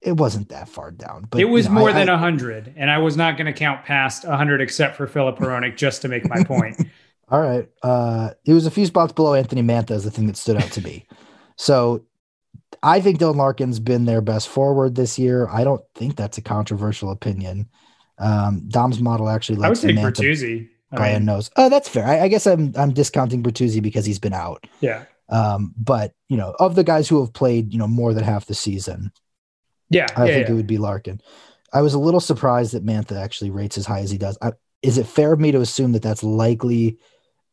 [0.00, 2.18] It wasn't that far down, but it was you know, more I- than I- a
[2.18, 5.76] hundred, and I was not going to count past a hundred except for Filip Hronek
[5.76, 6.76] just to make my point.
[7.30, 7.68] All right.
[7.82, 10.70] Uh, it was a few spots below Anthony Mantha is the thing that stood out
[10.72, 11.06] to me.
[11.56, 12.04] So
[12.82, 15.48] I think Dylan Larkin's been their best forward this year.
[15.48, 17.68] I don't think that's a controversial opinion.
[18.18, 20.68] Um, Dom's model actually I would likes take Mantha Bertuzzi.
[20.90, 21.50] by I a mean, nose.
[21.56, 22.06] Oh, that's fair.
[22.06, 24.66] I, I guess I'm I'm discounting Bertuzzi because he's been out.
[24.80, 28.24] yeah, Um, but you know, of the guys who have played, you know, more than
[28.24, 29.12] half the season,
[29.90, 30.52] yeah, I yeah, think yeah.
[30.54, 31.20] it would be Larkin.
[31.72, 34.38] I was a little surprised that Mantha actually rates as high as he does.
[34.40, 34.52] I,
[34.82, 36.98] is it fair of me to assume that that's likely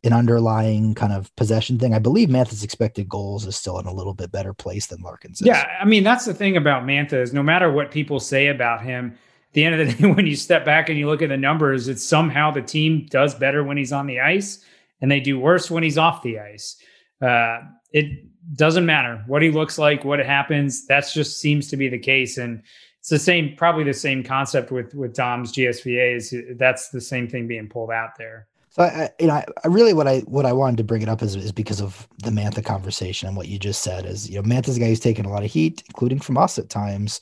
[0.05, 1.93] an underlying kind of possession thing?
[1.93, 5.41] I believe Mantha's expected goals is still in a little bit better place than Larkin's.
[5.41, 8.83] Yeah, I mean that's the thing about Mantha is no matter what people say about
[8.83, 11.29] him, at the end of the day, when you step back and you look at
[11.29, 14.63] the numbers, it's somehow the team does better when he's on the ice,
[15.01, 16.77] and they do worse when he's off the ice.
[17.21, 17.59] Uh,
[17.91, 18.25] it
[18.55, 20.85] doesn't matter what he looks like, what happens.
[20.85, 22.61] That's just seems to be the case, and
[22.99, 26.15] it's the same, probably the same concept with with Dom's GSVA.
[26.17, 28.47] Is that's the same thing being pulled out there.
[28.75, 31.21] So I, you know, I really what I what I wanted to bring it up
[31.21, 34.41] is is because of the Mantha conversation and what you just said is you know
[34.41, 37.21] Mantha's a guy who's taken a lot of heat, including from us at times.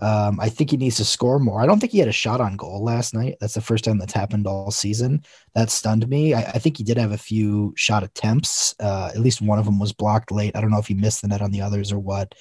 [0.00, 1.60] Um, I think he needs to score more.
[1.60, 3.36] I don't think he had a shot on goal last night.
[3.40, 5.22] That's the first time that's happened all season.
[5.54, 6.34] That stunned me.
[6.34, 8.74] I, I think he did have a few shot attempts.
[8.80, 10.56] Uh, at least one of them was blocked late.
[10.56, 12.34] I don't know if he missed the net on the others or what.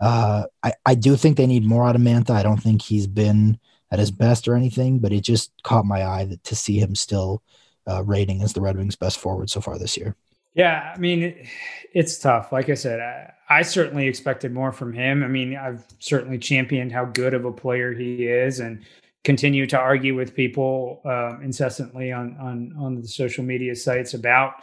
[0.00, 2.30] Uh, I, I do think they need more out of Mantha.
[2.30, 3.58] I don't think he's been
[3.92, 6.96] at his best or anything, but it just caught my eye that, to see him
[6.96, 7.42] still
[7.88, 10.16] uh, rating as the Red Wings' best forward so far this year.
[10.54, 11.46] Yeah, I mean, it,
[11.92, 12.52] it's tough.
[12.52, 15.24] Like I said, I, I certainly expected more from him.
[15.24, 18.82] I mean, I've certainly championed how good of a player he is, and
[19.24, 24.54] continue to argue with people uh, incessantly on on on the social media sites about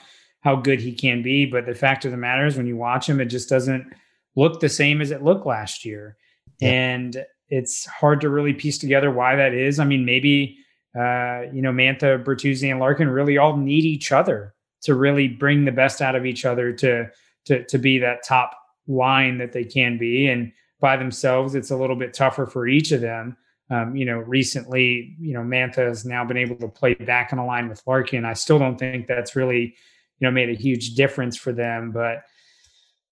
[0.42, 1.46] how good he can be.
[1.46, 3.86] But the fact of the matter is, when you watch him, it just doesn't
[4.36, 6.16] look the same as it looked last year,
[6.62, 6.70] Yeah.
[6.70, 9.78] and it's hard to really piece together why that is.
[9.78, 10.58] I mean, maybe
[10.96, 15.66] uh, you know, Mantha, Bertuzzi, and Larkin really all need each other to really bring
[15.66, 17.10] the best out of each other to
[17.46, 20.28] to to be that top line that they can be.
[20.28, 23.38] And by themselves, it's a little bit tougher for each of them.
[23.70, 27.40] Um, you know, recently, you know, Mantha has now been able to play back in
[27.40, 28.26] a line with Larkin.
[28.26, 29.62] I still don't think that's really,
[30.20, 32.24] you know, made a huge difference for them, but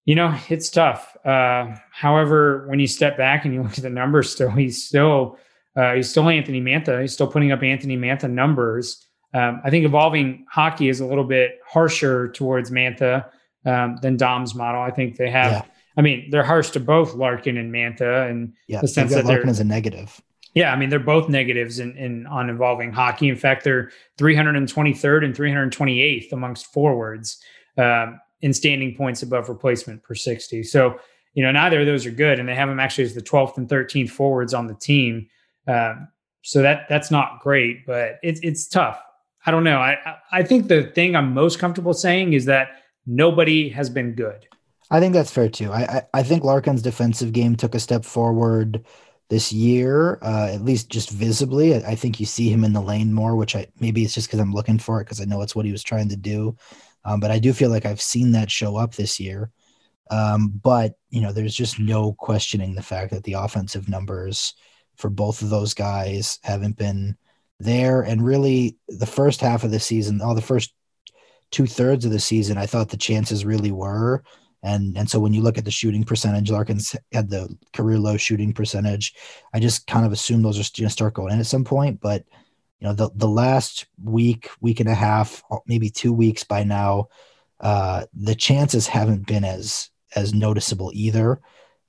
[0.06, 1.16] you know, it's tough.
[1.24, 5.38] Uh, however, when you step back and you look at the numbers, still he's still
[5.76, 7.02] uh, he's still Anthony Mantha.
[7.02, 9.06] He's still putting up Anthony Mantha numbers.
[9.34, 13.26] Um, I think evolving hockey is a little bit harsher towards Mantha
[13.66, 14.82] um, than Dom's model.
[14.82, 15.52] I think they have.
[15.52, 15.62] Yeah.
[15.98, 19.50] I mean, they're harsh to both Larkin and Mantha, and Yeah, The sense that Larkin
[19.50, 20.22] as a negative.
[20.56, 23.28] yeah, I mean, they're both negatives in, in on evolving hockey.
[23.30, 27.40] In fact, they're 323rd and 328th amongst forwards
[27.78, 30.64] um, in standing points above replacement per 60.
[30.64, 31.00] So,
[31.34, 33.58] you know, neither of those are good, and they have them actually as the 12th
[33.58, 35.28] and 13th forwards on the team.
[35.70, 36.08] Um,
[36.42, 39.02] so that that's not great, but it's it's tough.
[39.46, 39.78] I don't know.
[39.78, 44.48] I I- think the thing I'm most comfortable saying is that nobody has been good.
[44.92, 45.72] I think that's fair too.
[45.72, 48.84] I, I, I think Larkin's defensive game took a step forward
[49.30, 51.76] this year, uh, at least just visibly.
[51.76, 54.28] I, I, think you see him in the lane more, which I maybe it's just
[54.28, 56.58] because I'm looking for it because I know it's what he was trying to do.
[57.06, 59.52] Um, but I do feel like I've seen that show up this year.
[60.10, 64.56] Um, but you know, there's just no questioning the fact that the offensive numbers
[65.00, 67.18] for both of those guys haven't been
[67.60, 68.02] there.
[68.02, 70.74] And really, the first half of the season, all the first
[71.52, 74.24] two thirds of the season, I thought the chances really were.
[74.62, 78.18] And and so when you look at the shooting percentage, Larkins had the career low
[78.18, 79.14] shooting percentage.
[79.54, 82.02] I just kind of assume those are going to start going in at some point.
[82.02, 82.26] But
[82.80, 87.08] you know, the the last week, week and a half, maybe two weeks by now,
[87.62, 91.40] uh, the chances haven't been as as noticeable either.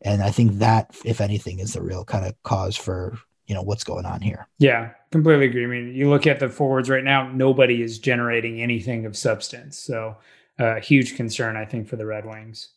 [0.02, 3.62] And I think that, if anything, is the real kind of cause for you know
[3.62, 4.46] what's going on here.
[4.58, 5.64] Yeah, completely agree.
[5.64, 9.76] I mean, you look at the forwards right now; nobody is generating anything of substance.
[9.76, 10.16] So,
[10.58, 12.68] a uh, huge concern, I think, for the Red Wings.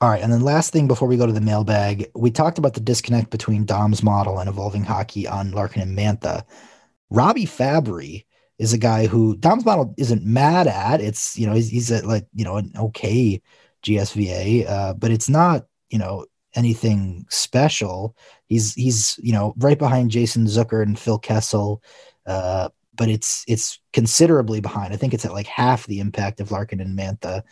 [0.00, 2.74] All right, and then last thing before we go to the mailbag, we talked about
[2.74, 6.44] the disconnect between Dom's model and evolving hockey on Larkin and Mantha.
[7.10, 8.24] robbie Fabbri
[8.58, 11.00] is a guy who Dom's model isn't mad at.
[11.00, 13.42] It's you know he's, he's a, like you know an okay
[13.82, 18.16] GSVA, uh, but it's not you know anything special.
[18.46, 21.82] He's he's you know right behind Jason Zucker and Phil Kessel,
[22.26, 24.92] uh, but it's it's considerably behind.
[24.92, 27.42] I think it's at like half the impact of Larkin and Mantha,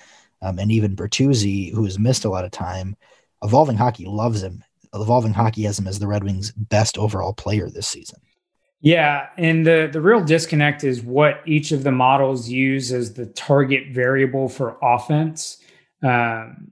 [0.42, 2.96] um, and even Bertuzzi, who has missed a lot of time.
[3.42, 4.62] Evolving Hockey loves him.
[4.92, 8.20] Evolving Hockey has him as the Red Wings' best overall player this season.
[8.82, 13.26] Yeah, and the the real disconnect is what each of the models use as the
[13.26, 15.58] target variable for offense.
[16.02, 16.70] Um,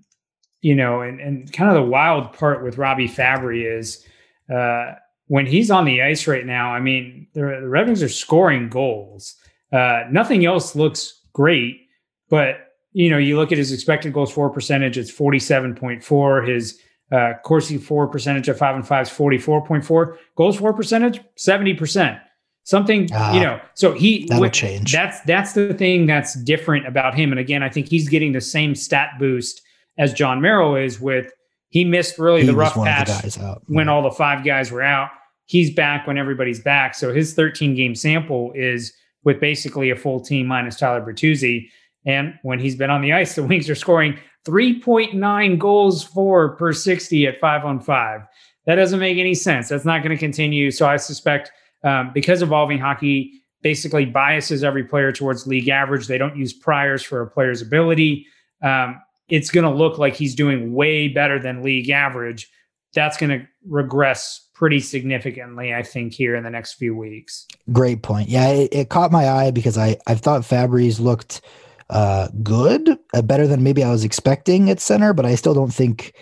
[0.60, 4.04] you know, and, and kind of the wild part with Robbie Fabbri is
[4.52, 4.94] uh,
[5.26, 8.68] when he's on the ice right now, I mean, the, the Red Wings are scoring
[8.68, 9.36] goals.
[9.72, 11.86] Uh, nothing else looks great,
[12.28, 12.56] but
[12.92, 16.48] you know, you look at his expected goals for percentage, it's 47.4.
[16.48, 16.80] His
[17.12, 20.16] uh, Corsi for percentage of five and five is 44.4.
[20.36, 22.20] Goals for percentage, 70%.
[22.64, 24.92] Something, uh, you know, so he that'll with, change.
[24.92, 27.30] That's that's the thing that's different about him.
[27.30, 29.62] And again, I think he's getting the same stat boost
[29.98, 31.32] as Jon Merrill is with
[31.70, 35.10] he missed really he the rough patch the when all the five guys were out.
[35.46, 36.94] He's back when everybody's back.
[36.94, 38.92] So his 13 game sample is
[39.24, 41.68] with basically a full team minus Tyler Bertuzzi.
[42.06, 46.72] And when he's been on the ice, the Wings are scoring 3.9 goals for per
[46.72, 48.22] 60 at five on five.
[48.66, 49.68] That doesn't make any sense.
[49.68, 50.70] That's not going to continue.
[50.70, 51.50] So I suspect
[51.84, 53.32] um, because evolving hockey
[53.62, 58.26] basically biases every player towards league average, they don't use priors for a player's ability.
[58.62, 62.50] Um, it's going to look like he's doing way better than league average.
[62.94, 67.46] That's going to regress pretty significantly, I think, here in the next few weeks.
[67.72, 68.28] Great point.
[68.28, 71.42] Yeah, it, it caught my eye because I I thought Fabbri's looked
[71.90, 75.72] uh, good, uh, better than maybe I was expecting at center, but I still don't
[75.72, 76.14] think.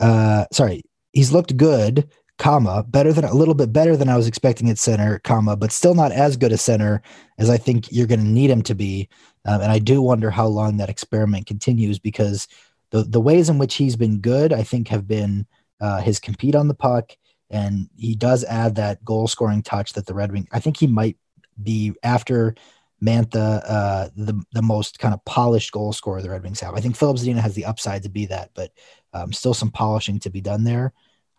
[0.00, 0.82] Uh, sorry,
[1.12, 4.78] he's looked good, comma better than a little bit better than I was expecting at
[4.78, 7.00] center, comma, but still not as good a center
[7.38, 9.08] as I think you're going to need him to be.
[9.44, 12.48] Um, and I do wonder how long that experiment continues because
[12.90, 15.46] the the ways in which he's been good, I think, have been
[15.80, 17.16] uh, his compete on the puck,
[17.50, 20.46] and he does add that goal scoring touch that the Red Wing.
[20.52, 21.16] I think he might
[21.60, 22.54] be after
[23.02, 26.74] Mantha, uh, the the most kind of polished goal scorer the Red Wings have.
[26.74, 28.70] I think Filip Zadina has the upside to be that, but
[29.12, 30.92] um, still some polishing to be done there.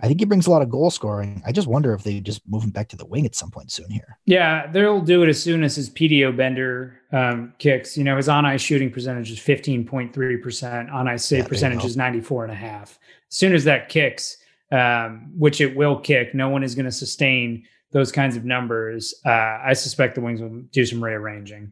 [0.04, 1.42] I think he brings a lot of goal scoring.
[1.46, 3.72] I just wonder if they just move him back to the wing at some point
[3.72, 4.20] soon here.
[4.26, 7.96] Yeah, they'll do it as soon as his PDO bender um, kicks.
[7.96, 11.96] You know, his on ice shooting percentage is 15.3%, on ice save yeah, percentage is
[11.96, 12.82] 94.5.
[12.82, 12.98] As
[13.30, 14.36] soon as that kicks,
[14.74, 19.14] um, which it will kick, no one is going to sustain those kinds of numbers.
[19.26, 19.30] Uh,
[19.64, 21.72] I suspect the Wings will do some rearranging.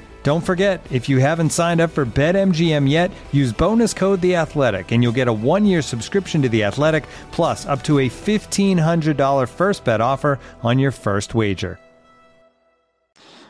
[0.23, 4.91] Don't forget, if you haven't signed up for BetMGM yet, use bonus code The Athletic,
[4.91, 9.17] and you'll get a one-year subscription to The Athletic, plus up to a fifteen hundred
[9.17, 11.79] dollar first bet offer on your first wager.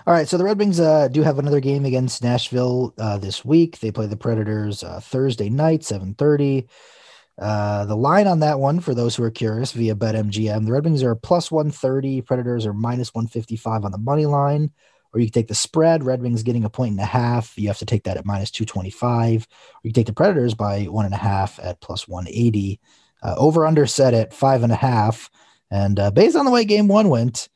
[0.08, 3.44] All right, so the Red Wings uh, do have another game against Nashville uh, this
[3.44, 3.80] week.
[3.80, 6.70] They play the Predators uh, Thursday night, seven thirty.
[7.38, 10.86] Uh, the line on that one, for those who are curious, via BetMGM, the Red
[10.86, 12.22] Wings are plus one thirty.
[12.22, 14.72] Predators are minus one fifty five on the money line
[15.14, 16.04] or you take the spread.
[16.04, 17.58] Red Wings getting a point and a half.
[17.58, 19.48] You have to take that at minus 225.
[19.74, 22.80] Or you take the Predators by one and a half at plus 180.
[23.24, 25.30] Uh, over under set at five and a half.
[25.70, 27.50] And uh, based on the way game one went,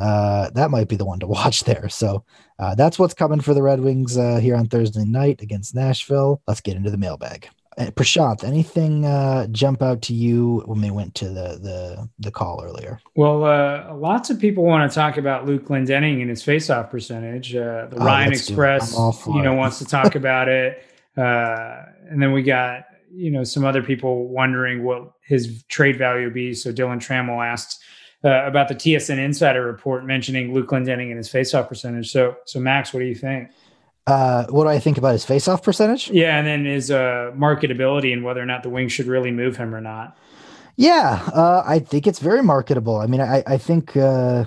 [0.00, 1.88] uh, that might be the one to watch there.
[1.88, 2.24] So
[2.58, 6.40] uh, that's what's coming for the Red Wings uh, here on Thursday night against Nashville.
[6.46, 7.48] Let's get into the mailbag.
[7.78, 12.30] Uh, Prashanth, anything uh, jump out to you when we went to the the the
[12.30, 13.00] call earlier?
[13.14, 17.54] Well, uh, lots of people want to talk about Luke Glendening and his faceoff percentage.
[17.54, 18.94] Uh, the oh, Ryan Express,
[19.26, 20.84] you know, wants to talk about it,
[21.16, 26.24] uh, and then we got you know some other people wondering what his trade value
[26.24, 26.54] would be.
[26.54, 27.80] So Dylan Trammell asked
[28.24, 32.10] uh, about the TSN Insider report mentioning Luke Glendening and his faceoff percentage.
[32.10, 33.50] So, so Max, what do you think?
[34.08, 36.10] Uh, what do I think about his face-off percentage?
[36.10, 39.58] Yeah, and then his uh, marketability and whether or not the Wings should really move
[39.58, 40.16] him or not.
[40.76, 42.96] Yeah, uh, I think it's very marketable.
[42.96, 44.46] I mean, I, I think uh,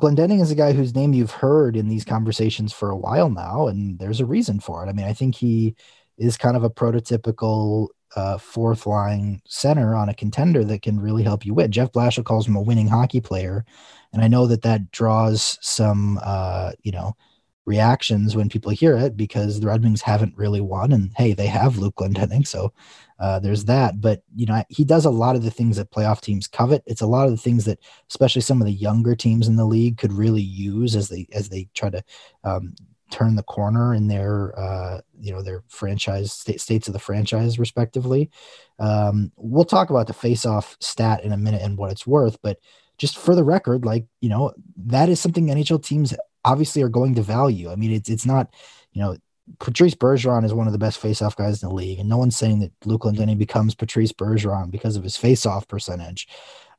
[0.00, 3.66] Glendening is a guy whose name you've heard in these conversations for a while now,
[3.66, 4.88] and there's a reason for it.
[4.88, 5.74] I mean, I think he
[6.16, 11.24] is kind of a prototypical uh, fourth line center on a contender that can really
[11.24, 11.72] help you win.
[11.72, 13.64] Jeff Blashill calls him a winning hockey player,
[14.12, 17.16] and I know that that draws some, uh, you know
[17.64, 20.92] reactions when people hear it because the Red Wings haven't really won.
[20.92, 22.72] And hey, they have Luke Glendening, so
[23.18, 24.00] uh, there's that.
[24.00, 26.82] But you know, he does a lot of the things that playoff teams covet.
[26.86, 27.78] It's a lot of the things that,
[28.10, 31.48] especially some of the younger teams in the league, could really use as they as
[31.48, 32.02] they try to
[32.44, 32.74] um,
[33.10, 37.58] turn the corner in their uh, you know their franchise state, states of the franchise
[37.58, 38.30] respectively.
[38.78, 42.58] Um, we'll talk about the face-off stat in a minute and what it's worth, but
[42.98, 47.14] just for the record, like you know, that is something NHL teams obviously are going
[47.14, 47.70] to value.
[47.70, 48.52] I mean, it's it's not,
[48.92, 49.16] you know,
[49.58, 52.36] Patrice Bergeron is one of the best faceoff guys in the league, and no one's
[52.36, 56.28] saying that Luke Glendening becomes Patrice Bergeron because of his faceoff percentage.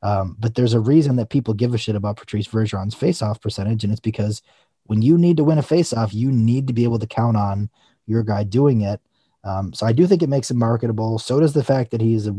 [0.02, 3.84] Um, but there's a reason that people give a shit about Patrice Bergeron's faceoff percentage,
[3.84, 4.42] and it's because
[4.86, 7.70] when you need to win a faceoff, you need to be able to count on
[8.06, 9.00] your guy doing it.
[9.46, 11.20] Um, so I do think it makes him marketable.
[11.20, 12.36] So does the fact that he's a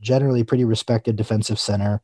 [0.00, 2.02] generally pretty respected defensive center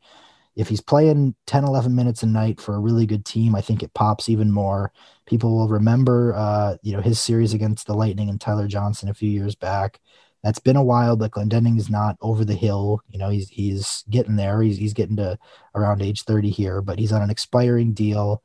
[0.57, 3.83] if he's playing 10 11 minutes a night for a really good team i think
[3.83, 4.93] it pops even more.
[5.27, 9.15] People will remember uh, you know his series against the lightning and tyler johnson a
[9.15, 10.01] few years back.
[10.43, 13.01] That's been a while but glendening is not over the hill.
[13.09, 14.61] You know he's he's getting there.
[14.63, 15.39] He's, he's getting to
[15.75, 18.43] around age 30 here but he's on an expiring deal.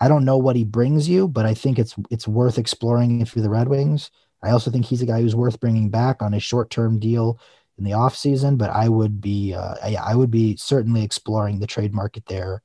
[0.00, 3.36] I don't know what he brings you but i think it's it's worth exploring if
[3.36, 4.10] you're the red wings.
[4.42, 7.38] I also think he's a guy who's worth bringing back on a short-term deal
[7.78, 11.58] in the off season, but I would be uh, I, I, would be certainly exploring
[11.58, 12.62] the trade market there.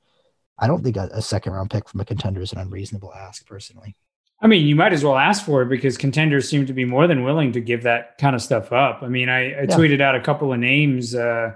[0.58, 3.46] I don't think a, a, second round pick from a contender is an unreasonable ask
[3.48, 3.96] personally.
[4.42, 7.08] I mean, you might as well ask for it because contenders seem to be more
[7.08, 9.00] than willing to give that kind of stuff up.
[9.02, 9.66] I mean, I, I yeah.
[9.66, 11.54] tweeted out a couple of names uh,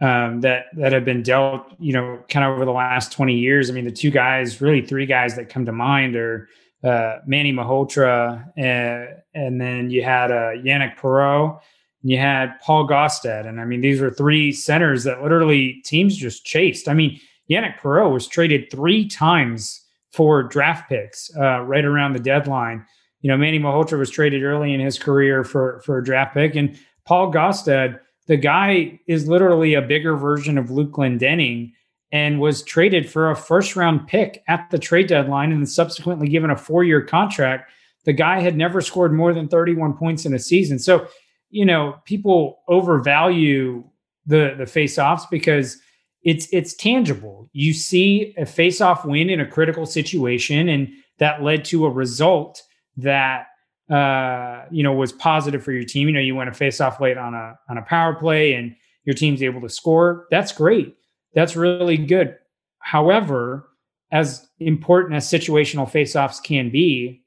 [0.00, 3.70] um, that that have been dealt, you know, kind of over the last twenty years.
[3.70, 6.48] I mean, the two guys, really three guys that come to mind are
[6.82, 11.60] uh, Manny Malhotra, and, uh, and then you had uh, Yanic Perreault
[12.02, 13.46] you had Paul Gaustad.
[13.46, 16.88] And I mean, these were three centers that literally teams just chased.
[16.88, 17.20] I mean,
[17.50, 19.80] Yanic Perreault was traded three times
[20.12, 22.84] for draft picks uh, right around the deadline.
[23.20, 26.56] You know, Manny Malhotra was traded early in his career for, for a draft pick.
[26.56, 31.72] And Paul Gaustad, the guy is literally a bigger version of Luke Glendening
[32.10, 36.50] and was traded for a first round pick at the trade deadline and subsequently given
[36.50, 37.70] a four year contract.
[38.04, 40.78] The guy had never scored more than 31 points in a season.
[40.78, 41.06] So
[41.52, 43.84] you know people overvalue
[44.26, 45.78] the the face offs because
[46.22, 47.48] it's it's tangible.
[47.52, 50.88] You see a face off win in a critical situation, and
[51.18, 52.62] that led to a result
[52.96, 53.46] that
[53.90, 56.08] uh, you know was positive for your team.
[56.08, 58.74] You know, you went a face off late on a on a power play, and
[59.04, 60.26] your team's able to score.
[60.30, 60.96] That's great.
[61.34, 62.36] That's really good.
[62.78, 63.68] However,
[64.10, 67.21] as important as situational face offs can be,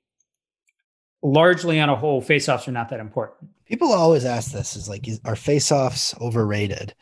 [1.22, 3.50] largely on a whole, faceoffs are not that important.
[3.66, 6.94] People always ask this: is like, is, are faceoffs overrated?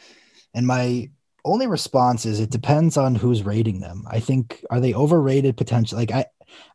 [0.54, 1.10] And my
[1.46, 4.06] only response is it depends on who's rating them.
[4.10, 6.06] I think are they overrated potentially?
[6.06, 6.26] Like I,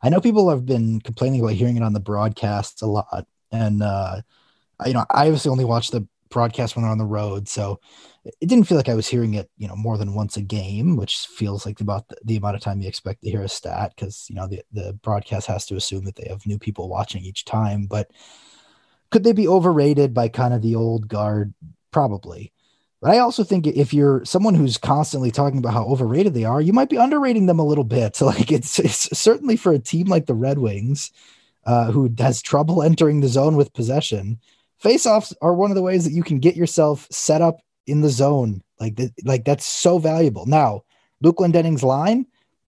[0.03, 3.81] I know people have been complaining about hearing it on the broadcasts a lot, and
[3.81, 4.21] uh,
[4.85, 7.79] you know, I obviously only watch the broadcast when they're on the road, so
[8.41, 10.95] it didn't feel like I was hearing it, you know, more than once a game,
[10.95, 13.93] which feels like about the, the amount of time you expect to hear a stat
[13.95, 17.23] because you know the the broadcast has to assume that they have new people watching
[17.23, 17.85] each time.
[17.85, 18.11] But
[19.11, 21.53] could they be overrated by kind of the old guard?
[21.91, 22.53] Probably.
[23.01, 26.61] But I also think if you're someone who's constantly talking about how overrated they are,
[26.61, 28.15] you might be underrating them a little bit.
[28.15, 31.11] So like it's, it's certainly for a team like the Red Wings,
[31.65, 34.39] uh, who has trouble entering the zone with possession.
[34.83, 38.09] Faceoffs are one of the ways that you can get yourself set up in the
[38.09, 38.61] zone.
[38.79, 40.45] Like that, like that's so valuable.
[40.45, 40.83] Now,
[41.21, 42.25] Luke Glendening's line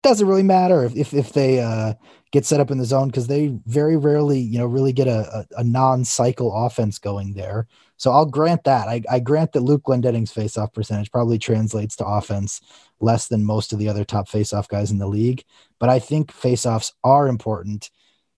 [0.04, 1.94] doesn't really matter if if, if they uh,
[2.32, 5.46] get set up in the zone because they very rarely, you know, really get a,
[5.56, 7.68] a, a non-cycle offense going there.
[7.98, 8.88] So I'll grant that.
[8.88, 12.62] I, I grant that Luke Glendening's faceoff percentage probably translates to offense
[13.00, 15.44] less than most of the other top faceoff guys in the league.
[15.80, 17.90] But I think faceoffs are important.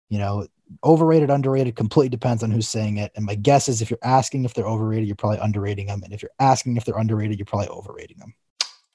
[0.09, 0.47] You know,
[0.83, 3.11] overrated, underrated completely depends on who's saying it.
[3.15, 6.01] And my guess is if you're asking if they're overrated, you're probably underrating them.
[6.03, 8.33] And if you're asking if they're underrated, you're probably overrating them.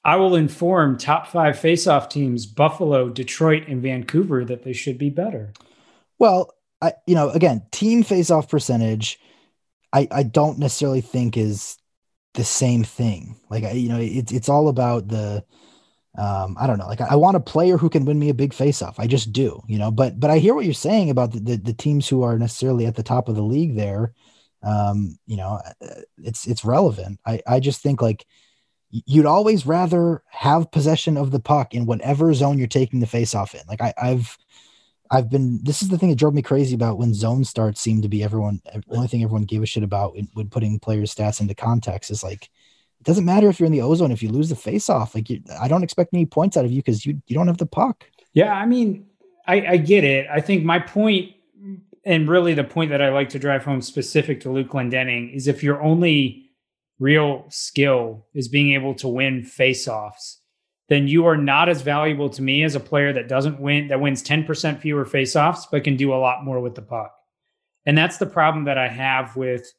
[0.05, 5.11] I will inform top five faceoff teams, Buffalo, Detroit, and Vancouver, that they should be
[5.11, 5.53] better.
[6.19, 6.53] Well,
[6.83, 9.19] I, you know, again, team faceoff percentage,
[9.93, 11.79] I, I don't necessarily think is
[12.35, 13.37] the same thing.
[13.49, 15.45] Like, I, you know, it's it's all about the,
[16.16, 16.86] um, I don't know.
[16.86, 18.95] Like I, I, want a player who can win me a big faceoff.
[18.99, 19.91] I just do, you know.
[19.91, 22.86] But but I hear what you're saying about the, the, the teams who are necessarily
[22.86, 23.74] at the top of the league.
[23.77, 24.12] There,
[24.62, 27.19] um, you know, uh, it's it's relevant.
[27.27, 28.27] I I just think like
[28.91, 33.55] you'd always rather have possession of the puck in whatever zone you're taking the faceoff
[33.55, 33.62] in.
[33.66, 34.39] Like I, I've
[35.11, 35.62] I've been.
[35.65, 38.23] This is the thing that drove me crazy about when zone starts seemed to be
[38.23, 38.61] everyone.
[38.65, 42.23] The only thing everyone gave a shit about when putting players' stats into context is
[42.23, 42.51] like
[43.05, 45.14] it doesn't matter if you're in the ozone if you lose the face off.
[45.14, 47.59] Like you, I don't expect any points out of you because you you don't have
[47.59, 48.06] the puck.
[48.32, 49.05] Yeah, I mean,
[49.47, 50.26] I, I get it.
[50.32, 51.32] I think my point,
[52.06, 55.47] and really the point that I like to drive home specific to Luke Glendening is
[55.48, 56.51] if your only
[56.98, 60.40] real skill is being able to win face-offs,
[60.89, 64.01] then you are not as valuable to me as a player that doesn't win that
[64.01, 67.14] wins 10% fewer face-offs but can do a lot more with the puck.
[67.85, 69.70] And that's the problem that I have with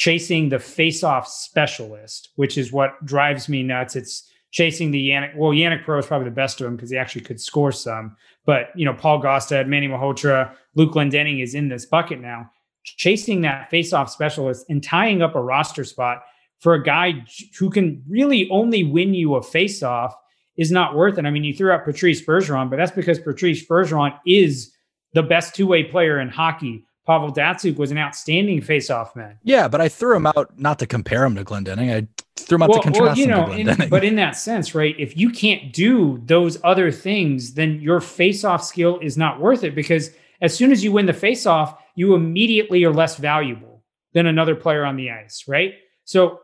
[0.00, 3.96] chasing the face-off specialist, which is what drives me nuts.
[3.96, 5.36] It's chasing the Yanic.
[5.36, 8.16] Well, Yanic Perreault is probably the best of them because he actually could score some.
[8.46, 12.50] But you know, Paul Gaustad, Manny Malhotra, Luke Glendening is in this bucket now.
[12.82, 16.22] Chasing that face-off specialist and tying up a roster spot
[16.60, 17.22] for a guy
[17.58, 20.14] who can really only win you a face-off
[20.56, 21.26] is not worth it.
[21.26, 24.74] I mean, you threw out Patrice Bergeron, but that's because Patrice Bergeron is
[25.12, 26.86] the best two-way player in hockey.
[27.10, 29.36] Pavel Datsyuk was an outstanding face-off man.
[29.42, 31.92] Yeah, but I threw him out not to compare him to Glendening.
[31.92, 32.06] I
[32.36, 33.82] threw him out well, to contrast well, you know, him to Glendening.
[33.82, 34.94] In, but in that sense, right?
[34.96, 39.74] If you can't do those other things, then your face-off skill is not worth it
[39.74, 43.82] because as soon as you win the face-off, you immediately are less valuable
[44.12, 45.74] than another player on the ice, right?
[46.04, 46.38] So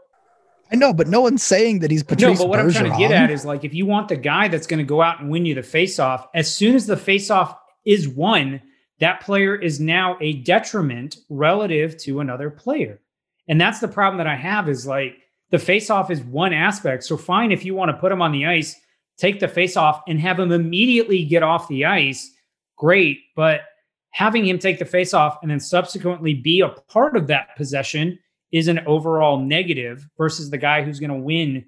[0.72, 2.64] I know, but no one's saying that he's Patrice No, but what Bergeron.
[2.64, 4.84] I'm trying to get at is like if you want the guy that's going to
[4.84, 8.62] go out and win you the face-off, as soon as the face-off is won,
[9.00, 13.00] that player is now a detriment relative to another player.
[13.48, 15.18] And that's the problem that I have is like
[15.50, 17.04] the face-off is one aspect.
[17.04, 18.74] So fine if you want to put him on the ice,
[19.16, 22.32] take the face-off and have him immediately get off the ice,
[22.76, 23.60] great, but
[24.10, 28.18] having him take the face-off and then subsequently be a part of that possession
[28.50, 31.64] is an overall negative versus the guy who's going to win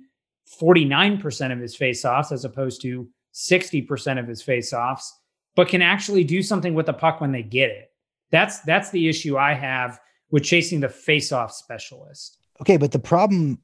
[0.60, 5.10] 49% of his faceoffs as opposed to 60% of his faceoffs,
[5.58, 7.90] but can actually do something with the puck when they get it.
[8.30, 9.98] That's that's the issue I have
[10.30, 12.38] with chasing the faceoff specialist.
[12.60, 13.58] Okay, but the problem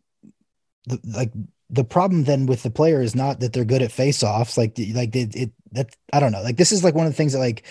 [0.89, 1.31] the, like
[1.71, 5.15] the problem then with the player is not that they're good at faceoffs like like
[5.15, 6.43] it, it that I don't know.
[6.43, 7.65] Like this is like one of the things that like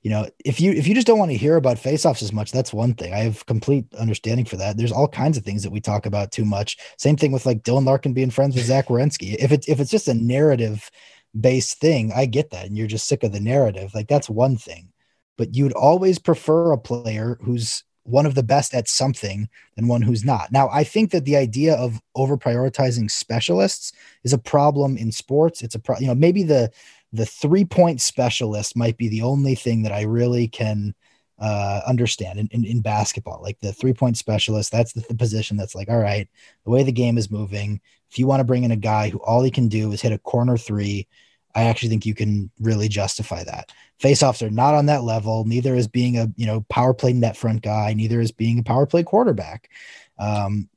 [0.00, 2.52] you know, if you if you just don't want to hear about face-offs as much,
[2.52, 3.12] that's one thing.
[3.12, 4.78] I have complete understanding for that.
[4.78, 6.78] There's all kinds of things that we talk about too much.
[6.96, 9.36] Same thing with like Dylan Larkin being friends with Zach Werenski.
[9.38, 10.90] If it's if it's just a narrative
[11.38, 13.94] based thing, I get that, and you're just sick of the narrative.
[13.94, 14.92] Like that's one thing.
[15.36, 20.02] But you'd always prefer a player who's one of the best at something than one
[20.02, 20.50] who's not.
[20.50, 23.92] Now, I think that the idea of over prioritizing specialists
[24.24, 25.62] is a problem in sports.
[25.62, 26.70] It's a problem, you know, maybe the
[27.12, 30.94] the three point specialist might be the only thing that I really can
[31.38, 33.40] uh, understand in, in, in, basketball.
[33.42, 36.28] Like the three point specialist, that's the, the, position that's like, all right,
[36.64, 37.80] the way the game is moving,
[38.10, 40.12] if you want to bring in a guy who all he can do is hit
[40.12, 41.06] a corner three,
[41.54, 43.72] I actually think you can really justify that.
[44.02, 45.44] Faceoffs are not on that level.
[45.44, 47.94] Neither is being a you know power play net front guy.
[47.94, 49.70] Neither is being a power play quarterback.
[50.18, 50.68] Um,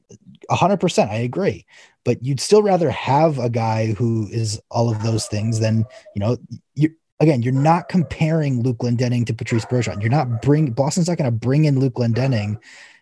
[0.49, 1.65] 100%, I agree.
[2.03, 5.85] But you'd still rather have a guy who is all of those things than
[6.15, 6.37] you know
[6.73, 6.89] you
[7.19, 10.01] again, you're not comparing Luke Glendening to Patrice Bergeron.
[10.01, 12.57] You're not bring Boston's not going to bring in Luke Glendening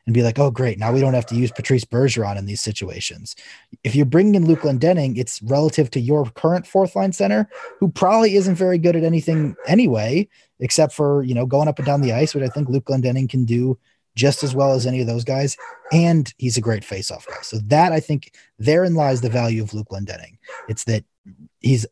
[0.10, 2.61] and be like, oh, great, now we don't have to use Patrice Bergeron in these
[2.61, 3.36] situations.
[3.84, 7.48] If you're bringing in Luke Glendening, it's relative to your current fourth line center,
[7.80, 10.27] who probably isn't very good at anything anyway,
[10.60, 13.30] except for you know going up and down the ice, which I think Luke Glendening
[13.30, 13.77] can do
[14.15, 15.56] just as well as any of those guys.
[15.91, 17.44] And he's a great faceoff guy.
[17.44, 20.40] So that I think therein lies the value of Luke Glendening.
[20.68, 21.03] It's that
[21.60, 21.86] he's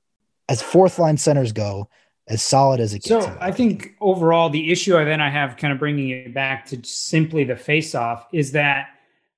[0.49, 1.87] as fourth line centers go,
[2.29, 3.25] as solid as it gets.
[3.25, 6.65] So I think overall, the issue I then I have kind of bringing it back
[6.67, 8.89] to simply the face-off is that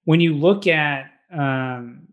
[0.06, 2.08] when you look at, um,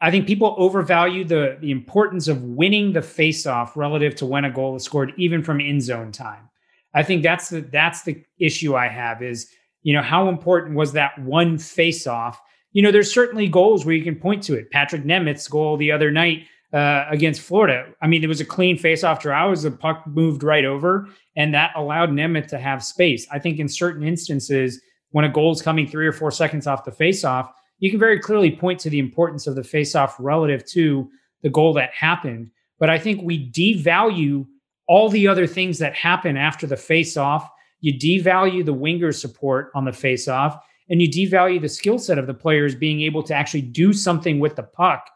[0.00, 4.50] I think people overvalue the the importance of winning the face-off relative to when a
[4.50, 6.48] goal is scored, even from in zone time.
[6.94, 9.50] I think that's the that's the issue I have is
[9.82, 12.40] you know how important was that one face-off?
[12.72, 14.70] You know, there's certainly goals where you can point to it.
[14.70, 17.86] Patrik Nemeth's goal the other night uh, against Florida.
[18.02, 19.50] I mean, it was a clean face-off draw.
[19.50, 23.26] As the puck moved right over, and that allowed Nemeth to have space.
[23.30, 24.80] I think in certain instances,
[25.10, 28.18] when a goal is coming three or four seconds off the face-off, you can very
[28.18, 31.08] clearly point to the importance of the face-off relative to
[31.42, 32.50] the goal that happened.
[32.78, 34.46] But I think we devalue
[34.86, 37.48] all the other things that happen after the face-off.
[37.80, 40.58] You devalue the winger support on the face-off,
[40.90, 44.38] and you devalue the skill set of the players being able to actually do something
[44.38, 45.08] with the puck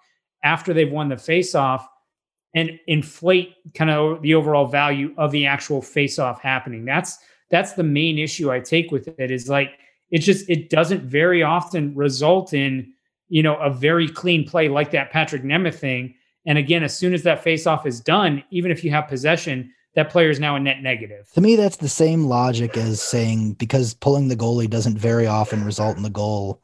[0.43, 1.89] after they've won the face-off
[2.55, 6.85] and inflate kind of the overall value of the actual face-off happening.
[6.85, 7.19] That's
[7.51, 9.71] that's the main issue I take with it is like
[10.11, 12.93] it just it doesn't very often result in
[13.29, 16.15] you know a very clean play like that Patrik Nemeth thing.
[16.45, 20.11] And again, as soon as that face-off is done, even if you have possession, that
[20.11, 21.31] player is now a net negative.
[21.35, 25.65] To me, that's the same logic as saying because pulling the goalie doesn't very often
[25.65, 26.61] result in the goal,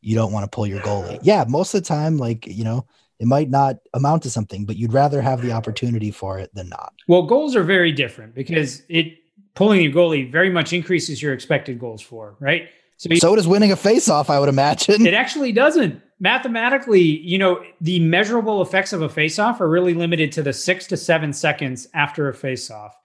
[0.00, 1.18] you don't want to pull your goalie.
[1.22, 2.86] Yeah, most of the time, like you know,
[3.22, 6.68] it might not amount to something, but you'd rather have the opportunity for it than
[6.68, 6.92] not.
[7.06, 9.14] Well, goals are very different because it
[9.54, 12.68] pulling your goalie very much increases your expected goals for, right?
[12.96, 15.06] So, you, so does winning a face-off, I would imagine.
[15.06, 16.02] It actually doesn't.
[16.18, 20.88] Mathematically, you know, the measurable effects of a face-off are really limited to the six
[20.88, 22.96] to seven seconds after a face-off.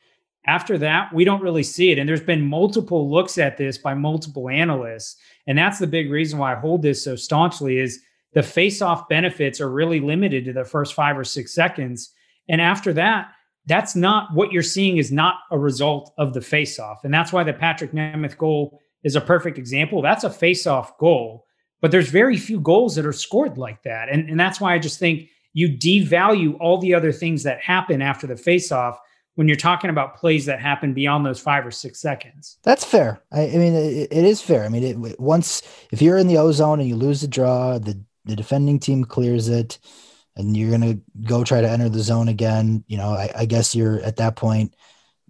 [0.47, 1.99] After that, we don't really see it.
[1.99, 5.17] And there's been multiple looks at this by multiple analysts.
[5.45, 7.99] And that's the big reason why I hold this so staunchly is
[8.33, 12.11] the face-off benefits are really limited to the first five or six seconds.
[12.49, 13.29] And after that,
[13.65, 17.03] that's not what you're seeing is not a result of the face-off.
[17.03, 20.01] And that's why the Patrik Nemeth goal is a perfect example.
[20.01, 21.45] That's a face-off goal,
[21.81, 24.09] but there's very few goals that are scored like that.
[24.09, 28.01] And, and that's why I just think you devalue all the other things that happen
[28.01, 28.99] after the face-off
[29.35, 32.57] when you're talking about plays that happen beyond those five or six seconds.
[32.63, 33.21] That's fair.
[33.31, 34.63] I, I mean, it, it is fair.
[34.63, 38.01] I mean, it, once if you're in the ozone and you lose the draw, the
[38.27, 39.79] the defending team clears it
[40.37, 43.45] and you're going to go try to enter the zone again, you know, I, I
[43.45, 44.75] guess you're at that point,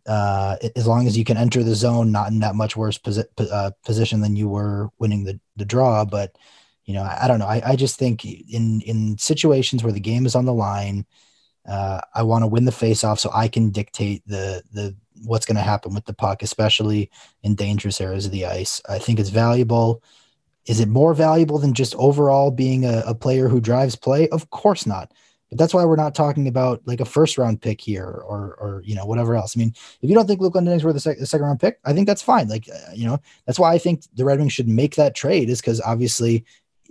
[0.06, 3.26] uh, as long as you can enter the zone, not in that much worse posi-
[3.40, 6.04] uh, position than you were winning the, the draw.
[6.04, 6.38] But,
[6.86, 7.48] you know, I, I don't know.
[7.48, 11.06] I, I, just think in, in situations where the game is on the line,
[11.68, 15.46] uh, I want to win the face off so I can dictate the, the, what's
[15.46, 17.10] going to happen with the puck, especially
[17.44, 18.82] in dangerous areas of the ice.
[18.88, 20.04] I think it's valuable.
[20.68, 24.28] Is it more valuable than just overall being a, a player who drives play?
[24.30, 25.12] Of course not.
[25.50, 28.82] But that's why we're not talking about like a first round pick here or or
[28.86, 29.56] you know whatever else.
[29.56, 31.80] I mean, if you don't think Luke Glendening's worth a, sec- a second round pick,
[31.86, 32.50] I think that's fine.
[32.50, 35.50] Like uh, you know that's why I think the Red Wings should make that trade
[35.50, 36.44] is because obviously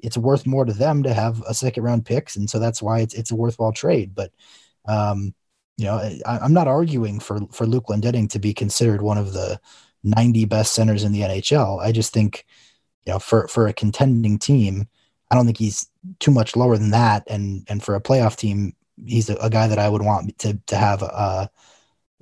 [0.02, 3.00] it's worth more to them to have a second round picks, and so that's why
[3.00, 4.14] it's it's a worthwhile trade.
[4.14, 4.32] But
[4.86, 5.34] um,
[5.76, 9.34] you know, I, am not arguing for for Luke Glendening to be considered one of
[9.34, 9.60] the
[10.02, 11.80] 90 best centers in the NHL.
[11.82, 12.46] I just think
[13.06, 14.88] you know, for for a contending team,
[15.30, 15.88] I don't think he's
[16.18, 17.24] too much lower than that.
[17.28, 18.74] And and for a playoff team,
[19.06, 21.46] he's a, a guy that I would want to to have uh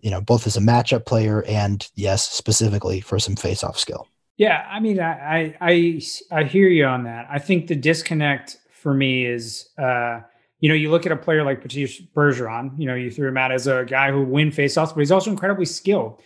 [0.00, 4.06] you know, both as a matchup player and yes, specifically for some face-off skill.
[4.36, 7.26] Yeah, I mean, I I I hear you on that.
[7.30, 10.20] I think the disconnect for me is, uh,
[10.60, 12.78] you know, you look at a player like Patrice Bergeron.
[12.78, 15.30] You know, you threw him out as a guy who win faceoffs, but he's also
[15.30, 16.20] incredibly skilled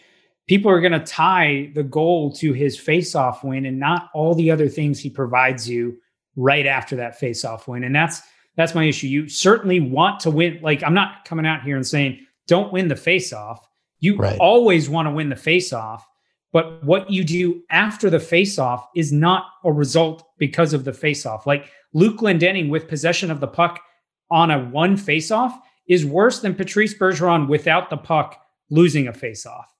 [0.49, 4.51] people are going to tie the goal to his face-off win and not all the
[4.51, 5.97] other things he provides you
[6.37, 7.85] right after that face-off win.
[7.85, 8.23] And that's
[8.57, 9.07] that's my issue.
[9.07, 10.59] You certainly want to win.
[10.62, 13.69] Like I'm not coming out here and saying don't win the face-off.
[14.01, 14.39] You right.
[14.39, 16.07] always want to win the face-off,
[16.53, 21.47] but what you do after the face-off is not a result because of the face-off.
[21.47, 23.81] Like Luke Glendening with possession of the puck
[24.31, 25.59] on a one face-off
[25.89, 29.75] is worse than Patrice Bergeron without the puck losing a face-off.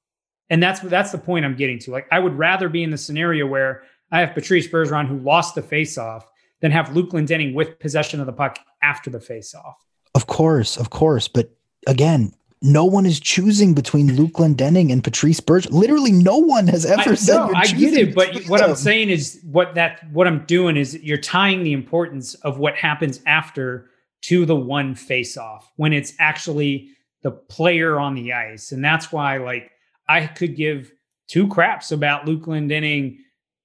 [0.51, 1.91] And that's that's the point I'm getting to.
[1.91, 5.55] Like I would rather be in the scenario where I have Patrice Bergeron who lost
[5.55, 6.27] the face-off
[6.61, 9.77] than have Luke Glendening with possession of the puck after the face-off.
[10.15, 11.55] Of course, of course, but
[11.87, 15.71] again, no one is choosing between Luke Glendening and Patrice Bergeron.
[15.71, 17.37] Literally, no one has ever I, said.
[17.37, 18.71] No, I get it, but what them.
[18.71, 22.75] I'm saying is what that what I'm doing is you're tying the importance of what
[22.75, 23.91] happens after
[24.23, 26.89] to the one face off when it's actually
[27.23, 29.71] the player on the ice, and that's why like
[30.09, 30.93] I could give
[31.29, 33.19] two craps about Luke Glendening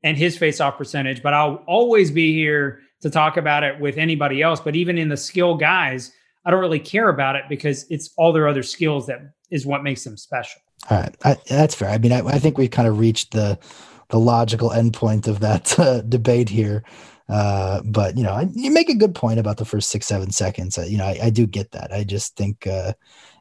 [0.03, 3.97] and his face off percentage, but I'll always be here to talk about it with
[3.97, 4.59] anybody else.
[4.59, 6.11] But even in the skill guys
[6.45, 9.83] I don't really care about it because it's all their other skills that is what
[9.83, 10.61] makes them special.
[10.89, 11.89] All right, I, that's fair.
[11.89, 13.57] I mean, I, I, think we've kind of reached the
[14.09, 16.83] the logical endpoint of that uh, debate here.
[17.29, 20.31] Uh, but you know, I, you make a good point about the first six seven
[20.31, 20.77] seconds.
[20.77, 21.93] you know, I, I, do get that.
[21.93, 22.93] I just think uh,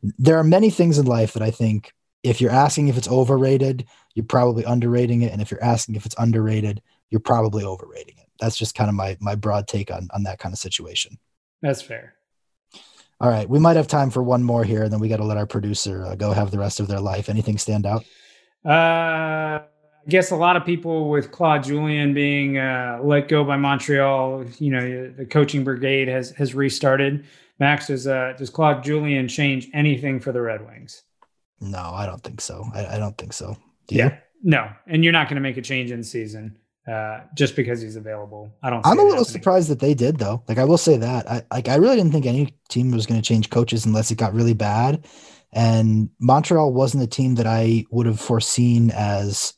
[0.03, 1.93] there are many things in life that I think
[2.23, 6.07] if you're asking if it's overrated, you're probably underrating it, and if you're asking if
[6.07, 8.29] it's underrated, you're probably overrating it.
[8.41, 11.19] That's just kind of my my broad take on on that kind of situation.
[11.61, 12.15] That's fair.
[13.21, 15.25] All right, we might have time for one more here, and then we got to
[15.25, 17.29] let our producer uh, go have the rest of their life.
[17.29, 18.05] Anything stand out?
[18.65, 23.57] Uh, I guess a lot of people with Claude Julien being uh, let go by
[23.57, 24.45] Montreal.
[24.59, 27.25] You know, the coaching brigade has has restarted.
[27.61, 31.05] Max, does uh, does Claude Julien change anything for the Red Wings?
[31.63, 32.65] No, I don't think so.
[32.75, 33.57] I, I don't think so.
[33.89, 37.81] yeah, no, and you're not going to make a change in season uh, just because
[37.81, 38.53] he's available.
[38.63, 38.85] I don't.
[38.85, 39.33] I'm a little happening.
[39.33, 40.43] surprised that they did though.
[40.49, 43.21] Like I will say that I like I really didn't think any team was going
[43.21, 45.07] to change coaches unless it got really bad.
[45.53, 49.55] And Montreal wasn't a team that I would have foreseen as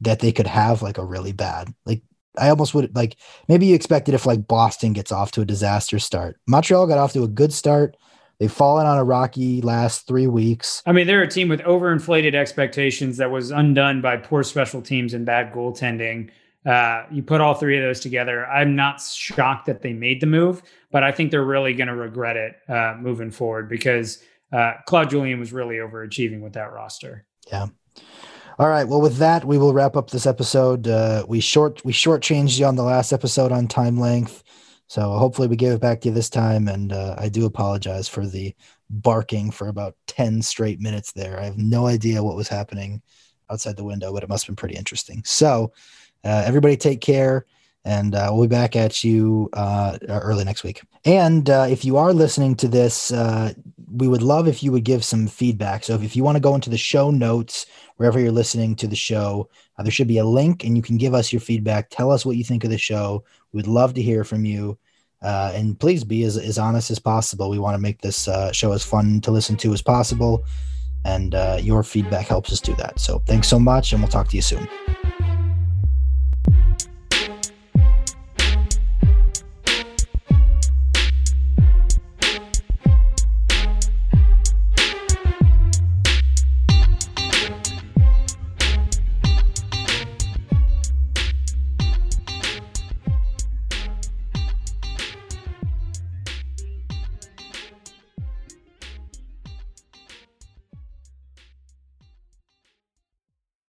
[0.00, 1.74] that they could have like a really bad.
[1.84, 2.02] Like
[2.38, 3.16] I almost would like
[3.48, 6.40] maybe you expected if like Boston gets off to a disaster start.
[6.46, 7.96] Montreal got off to a good start.
[8.38, 10.82] They've fallen on a rocky last three weeks.
[10.86, 15.14] I mean, they're a team with overinflated expectations that was undone by poor special teams
[15.14, 16.30] and bad goaltending.
[16.66, 18.46] Uh, you put all three of those together.
[18.46, 21.94] I'm not shocked that they made the move, but I think they're really going to
[21.94, 27.26] regret it uh, moving forward because uh, Claude Julien was really overachieving with that roster.
[27.48, 27.66] Yeah.
[28.58, 28.86] All right.
[28.86, 30.86] Well, with that, we will wrap up this episode.
[30.86, 34.43] Uh, we short we shortchanged you on the last episode on time length,
[34.86, 36.68] so hopefully we gave it back to you this time.
[36.68, 38.54] And uh, I do apologize for the
[38.90, 41.38] barking for about ten straight minutes there.
[41.38, 43.02] I have no idea what was happening
[43.50, 45.22] outside the window, but it must have been pretty interesting.
[45.24, 45.72] So.
[46.26, 47.44] Uh, everybody take care,
[47.84, 50.80] and uh, we'll be back at you uh, early next week.
[51.04, 53.52] And uh, if you are listening to this, uh,
[53.92, 55.84] we would love if you would give some feedback.
[55.84, 57.66] So if, if you want to go into the show notes,
[57.96, 60.96] wherever you're listening to the show, uh, there should be a link, and you can
[60.96, 61.90] give us your feedback.
[61.90, 63.22] Tell us what you think of the show.
[63.54, 64.76] We'd love to hear from you.
[65.22, 67.48] Uh, and please be as, as honest as possible.
[67.48, 70.44] We want to make this uh, show as fun to listen to as possible.
[71.06, 72.98] And uh, your feedback helps us do that.
[72.98, 74.68] So thanks so much, and we'll talk to you soon.